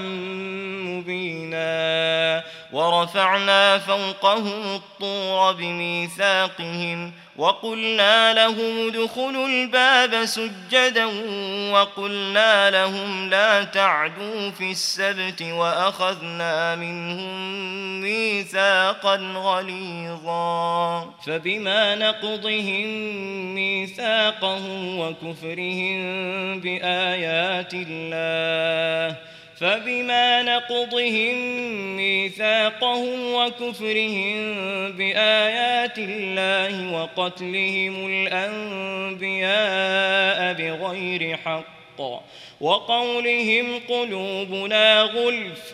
مبينا 0.85 2.43
ورفعنا 2.73 3.77
فوقهم 3.77 4.75
الطور 4.75 5.53
بميثاقهم 5.53 7.13
وقلنا 7.37 8.33
لهم 8.33 8.87
ادخلوا 8.87 9.47
الباب 9.47 10.25
سجدا 10.25 11.05
وقلنا 11.71 12.71
لهم 12.71 13.29
لا 13.29 13.63
تعدوا 13.63 14.49
في 14.51 14.71
السبت 14.71 15.41
وأخذنا 15.41 16.75
منهم 16.75 17.55
ميثاقا 18.01 19.15
غليظا. 19.35 21.01
فبما 21.27 21.95
نقضهم 21.95 22.85
ميثاقهم 23.55 24.99
وكفرهم 24.99 25.99
بآيات 26.59 27.73
الله 27.73 29.34
فبما 29.57 30.43
نقضهم 30.43 31.35
ميثاقهم 31.97 33.33
وكفرهم 33.33 34.55
بآيات 34.91 35.97
الله 35.97 36.93
وقتلهم 36.93 38.07
الأنبياء 39.17 39.53
بغير 40.53 41.37
حق 41.37 42.01
وقولهم 42.61 43.79
قلوبنا 43.89 45.01
غلف 45.01 45.73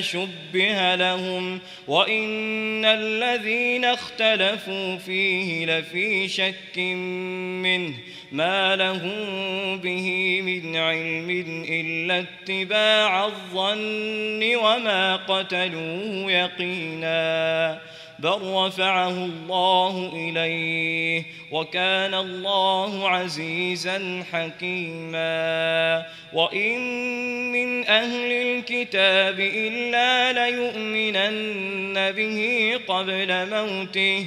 شبه 0.00 0.94
لهم 0.94 1.60
وإن 1.88 2.84
الذين 2.84 3.84
اختلفوا 3.84 4.96
فيه 4.96 5.66
لفي 5.66 6.28
شك 6.28 6.78
منه 6.78 7.94
ما 8.32 8.76
لهم 8.76 9.78
به 9.78 10.40
من 10.42 10.76
علم 10.76 11.30
إلا 11.68 12.18
اتباع 12.18 13.26
الظن 13.26 14.54
وما 14.56 15.16
قتلوه 15.16 16.32
يقينا 16.32 17.80
بل 18.22 18.40
رفعه 18.42 19.24
الله 19.24 20.10
إليه 20.12 21.24
وكان 21.50 22.14
الله 22.14 23.08
عزيزا 23.08 24.24
حكيما 24.32 26.06
وإن 26.32 26.80
من 27.52 27.86
أهل 27.86 28.32
الكتاب 28.32 29.40
إلا 29.40 30.32
ليؤمنن 30.32 32.12
به 32.12 32.72
قبل 32.88 33.48
موته 33.50 34.26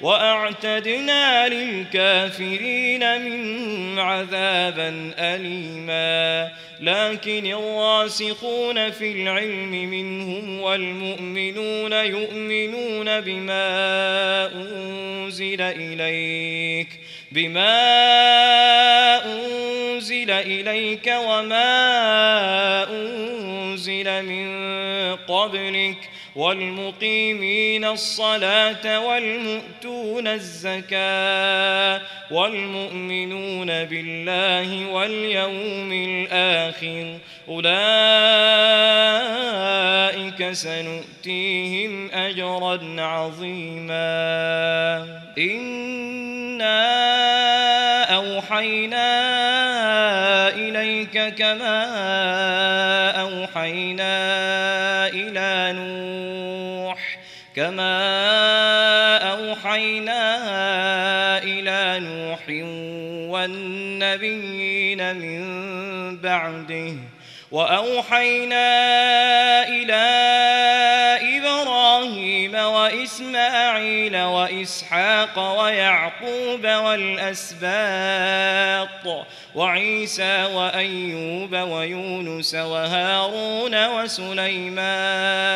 وأعتدنا 0.00 1.48
للكافرين 1.48 3.22
من 3.22 3.98
عذابا 3.98 5.14
أليما. 5.18 6.50
لكن 6.80 7.46
الراسخون 7.46 8.90
في 8.90 9.12
العلم 9.12 9.70
منهم 9.70 10.60
والمؤمنون 10.60 11.92
يؤمنون 11.92 13.20
بما 13.20 13.66
أنزل 14.54 15.60
إليك 15.60 16.88
بما 17.32 17.74
أنزل 19.24 20.30
إليك 20.30 21.14
وما 21.26 21.70
أنزل 22.90 24.22
من 24.24 24.48
قبلك. 25.16 26.10
والمقيمين 26.38 27.84
الصلاة 27.84 29.06
والمؤتون 29.06 30.26
الزكاة 30.26 32.00
والمؤمنون 32.30 33.66
بالله 33.66 34.90
واليوم 34.90 35.92
الآخر 35.92 37.18
أولئك 37.48 37.68
سنؤتيهم 40.52 42.10
أجرا 42.10 42.78
عظيما. 42.98 43.98
إنا 45.38 47.08
أوحينا 48.14 49.08
إليك 50.48 51.34
كما 51.34 51.84
أوحينا 53.10 54.18
إلى 55.08 55.72
نوح 55.78 57.18
كما 57.56 57.98
أوحينا 59.16 60.22
إلى 61.42 62.00
نوح 62.00 62.48
والنبيين 63.30 65.16
من 65.16 65.42
بعده. 66.16 66.94
وأوحينا 67.50 68.68
إلى 69.68 70.04
إبراهيم 71.38 72.54
وإسماعيل 72.54 74.16
وإسحاق 74.16 75.60
ويعقوب 75.62 76.66
والأسباط 77.68 78.08
وعيسى 79.54 80.44
وأيوب 80.44 81.54
ويونس 81.54 82.54
وهارون 82.54 83.86
وسليمان 83.86 85.48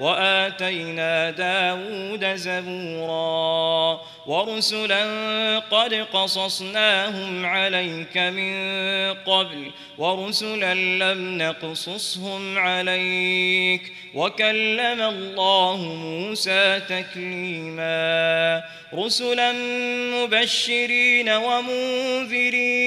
وآتينا 0.00 1.30
داود 1.30 2.24
زبورا 2.34 4.00
ورسلا 4.26 5.04
قد 5.58 5.94
قصصناهم 5.94 7.46
عليك 7.46 8.18
من 8.18 8.54
قبل 9.14 9.70
ورسلا 9.98 10.74
لم 10.74 11.38
نقصصهم 11.38 12.58
عليك 12.58 13.92
وكلم 14.14 15.00
الله 15.00 15.76
موسى 15.76 16.80
تكليما 16.88 18.62
رسلا 18.94 19.52
مبشرين 20.14 21.28
ومنذرين 21.28 22.80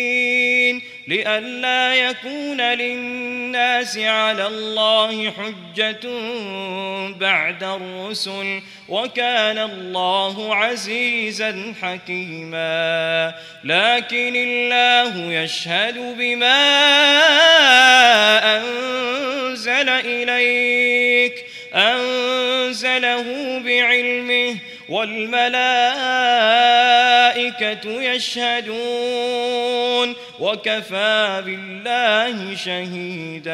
لئلا 1.08 1.96
يكون 1.96 2.62
للناس 2.62 3.98
على 3.98 4.48
الله 4.48 5.32
حجة 5.32 6.00
بعد 7.20 7.64
الرسل 7.64 8.62
وكان 8.90 9.58
الله 9.58 10.56
عزيزا 10.56 11.74
حكيما. 11.82 13.34
لكن 13.64 14.34
الله 14.36 15.34
يشهد 15.34 15.98
بما 16.18 16.64
أنزل 18.58 19.90
إليك 19.90 21.46
أنزله 21.76 23.60
بعلمه 23.60 24.58
والملائكة 24.94 25.54
يشهدون 28.02 29.54
وكفى 30.40 31.42
بالله 31.46 32.56
شهيدا 32.56 33.54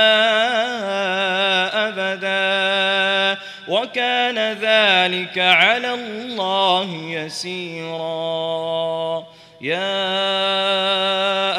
أبدا. 1.87 3.41
وكان 3.67 4.37
ذلك 4.53 5.39
على 5.39 5.93
الله 5.93 6.89
يسيرا. 6.93 8.01
يا 9.61 10.01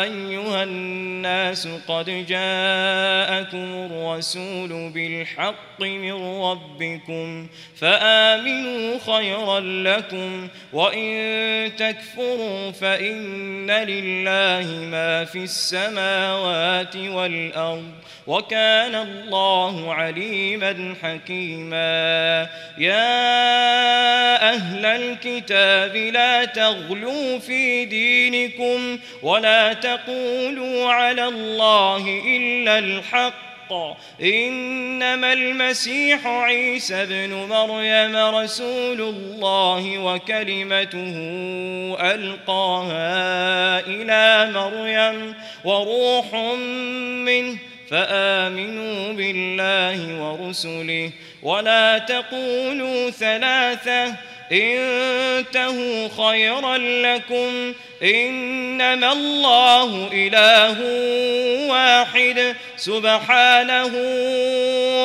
أيها 0.02 0.62
الناس 0.62 1.68
قد 1.88 2.06
جاءكم 2.06 3.88
الرسول 3.90 4.90
بالحق 4.90 5.80
من 5.80 6.42
ربكم 6.42 7.46
فآمنوا 7.76 8.98
خيرا 8.98 9.60
لكم 9.60 10.48
وإن 10.72 11.70
تكفروا 11.76 12.70
فإن 12.70 13.70
لله 13.70 14.66
ما 14.90 15.24
في 15.24 15.38
السماوات 15.38 16.96
والأرض 16.96 17.92
وكان 18.26 18.94
الله 18.94 19.94
عليما 19.94 20.94
حكيما 21.02 22.48
يا 22.78 24.52
أهل 24.54 24.86
الكتاب 24.86 25.96
لا 25.96 26.44
تغلوا 26.44 27.38
في 27.38 27.84
دينكم 27.92 28.98
ولا 29.22 29.72
تقولوا 29.72 30.92
على 30.92 31.24
الله 31.28 32.22
إلا 32.36 32.78
الحق. 32.78 33.42
إنما 34.22 35.32
المسيح 35.32 36.26
عيسى 36.26 37.02
ابن 37.02 37.32
مريم 37.34 38.16
رسول 38.16 39.00
الله 39.00 39.98
وكلمته 39.98 41.16
ألقاها 42.14 43.80
إلى 43.80 44.52
مريم 44.52 45.34
وروح 45.64 46.34
منه 47.28 47.56
فآمنوا 47.90 49.12
بالله 49.12 49.98
ورسله. 50.22 51.10
ولا 51.42 51.98
تقولوا 51.98 53.10
ثلاثة 53.10 54.31
انتهوا 54.52 56.08
خيرا 56.08 56.76
لكم 56.78 57.74
إنما 58.02 59.12
الله 59.12 60.10
إله 60.12 60.78
واحد 61.70 62.54
سبحانه 62.76 63.92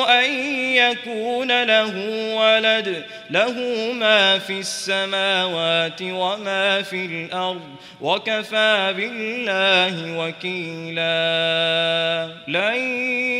أن 0.08 0.30
يكون 0.74 1.62
له 1.62 1.94
ولد 2.34 3.04
له 3.30 3.52
ما 3.92 4.38
في 4.38 4.58
السماوات 4.58 6.02
وما 6.02 6.82
في 6.82 7.06
الأرض 7.06 7.62
وكفى 8.00 8.94
بالله 8.96 10.18
وكيلا. 10.18 11.08
لن 12.48 12.76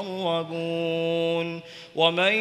المقربون 0.00 1.60
ومن 1.94 2.32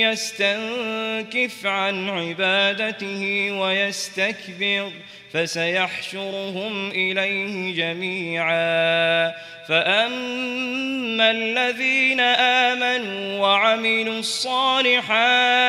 يستنكف 0.00 1.66
عن 1.66 2.08
عبادته 2.08 3.52
ويستكبر 3.60 4.92
فسيحشرهم 5.32 6.90
إليه 6.90 7.74
جميعا. 7.76 9.34
فأما 9.68 11.30
الذين 11.30 12.20
آمنوا 12.20 13.38
وعملوا 13.40 14.18
الصالحات 14.18 15.68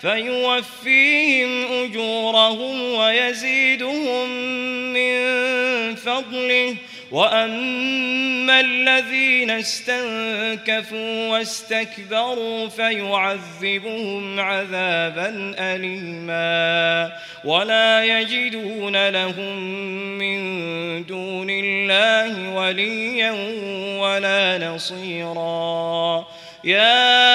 فيوفيهم 0.00 1.72
أجورهم 1.72 2.82
ويزيدهم 2.82 4.30
من 4.92 5.36
فضله. 5.94 6.76
وأما 7.10 8.60
الذين 8.60 9.50
استنكفوا 9.50 11.28
واستكبروا 11.28 12.68
فيعذبهم 12.68 14.40
عذابا 14.40 15.54
أليما 15.58 17.12
ولا 17.44 18.04
يجدون 18.04 19.08
لهم 19.08 19.56
من 20.18 20.36
دون 21.06 21.50
الله 21.50 22.54
وليا 22.54 23.30
ولا 24.00 24.68
نصيرا 24.68 26.26
يا 26.64 27.34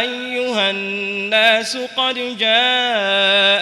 أيها 0.00 0.70
الناس 0.70 1.76
قد 1.76 2.14
جاءكم 2.38 3.61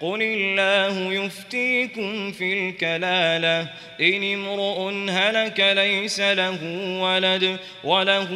قل 0.00 0.22
الله 0.22 1.24
يفتيكم 1.24 2.32
في 2.32 2.68
الكلالة 2.68 3.60
إن 4.00 4.32
امرؤ 4.32 5.10
هلك 5.10 5.60
ليس 5.60 6.20
له 6.20 6.58
ولد 7.00 7.56
وله 7.84 8.28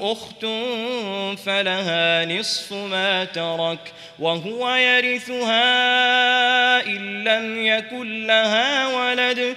أخت 0.00 0.46
فلها 1.44 2.24
نصف 2.24 2.72
ما 2.72 3.24
ترك 3.24 3.92
وهو 4.18 4.74
يرثها 4.74 5.66
إن 6.86 7.24
لم 7.24 7.66
يكن 7.66 8.26
لها 8.26 8.86
ولد 8.96 9.56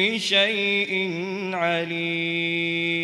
بكل 0.01 0.19
شيء 0.19 1.11
عليم. 1.53 3.01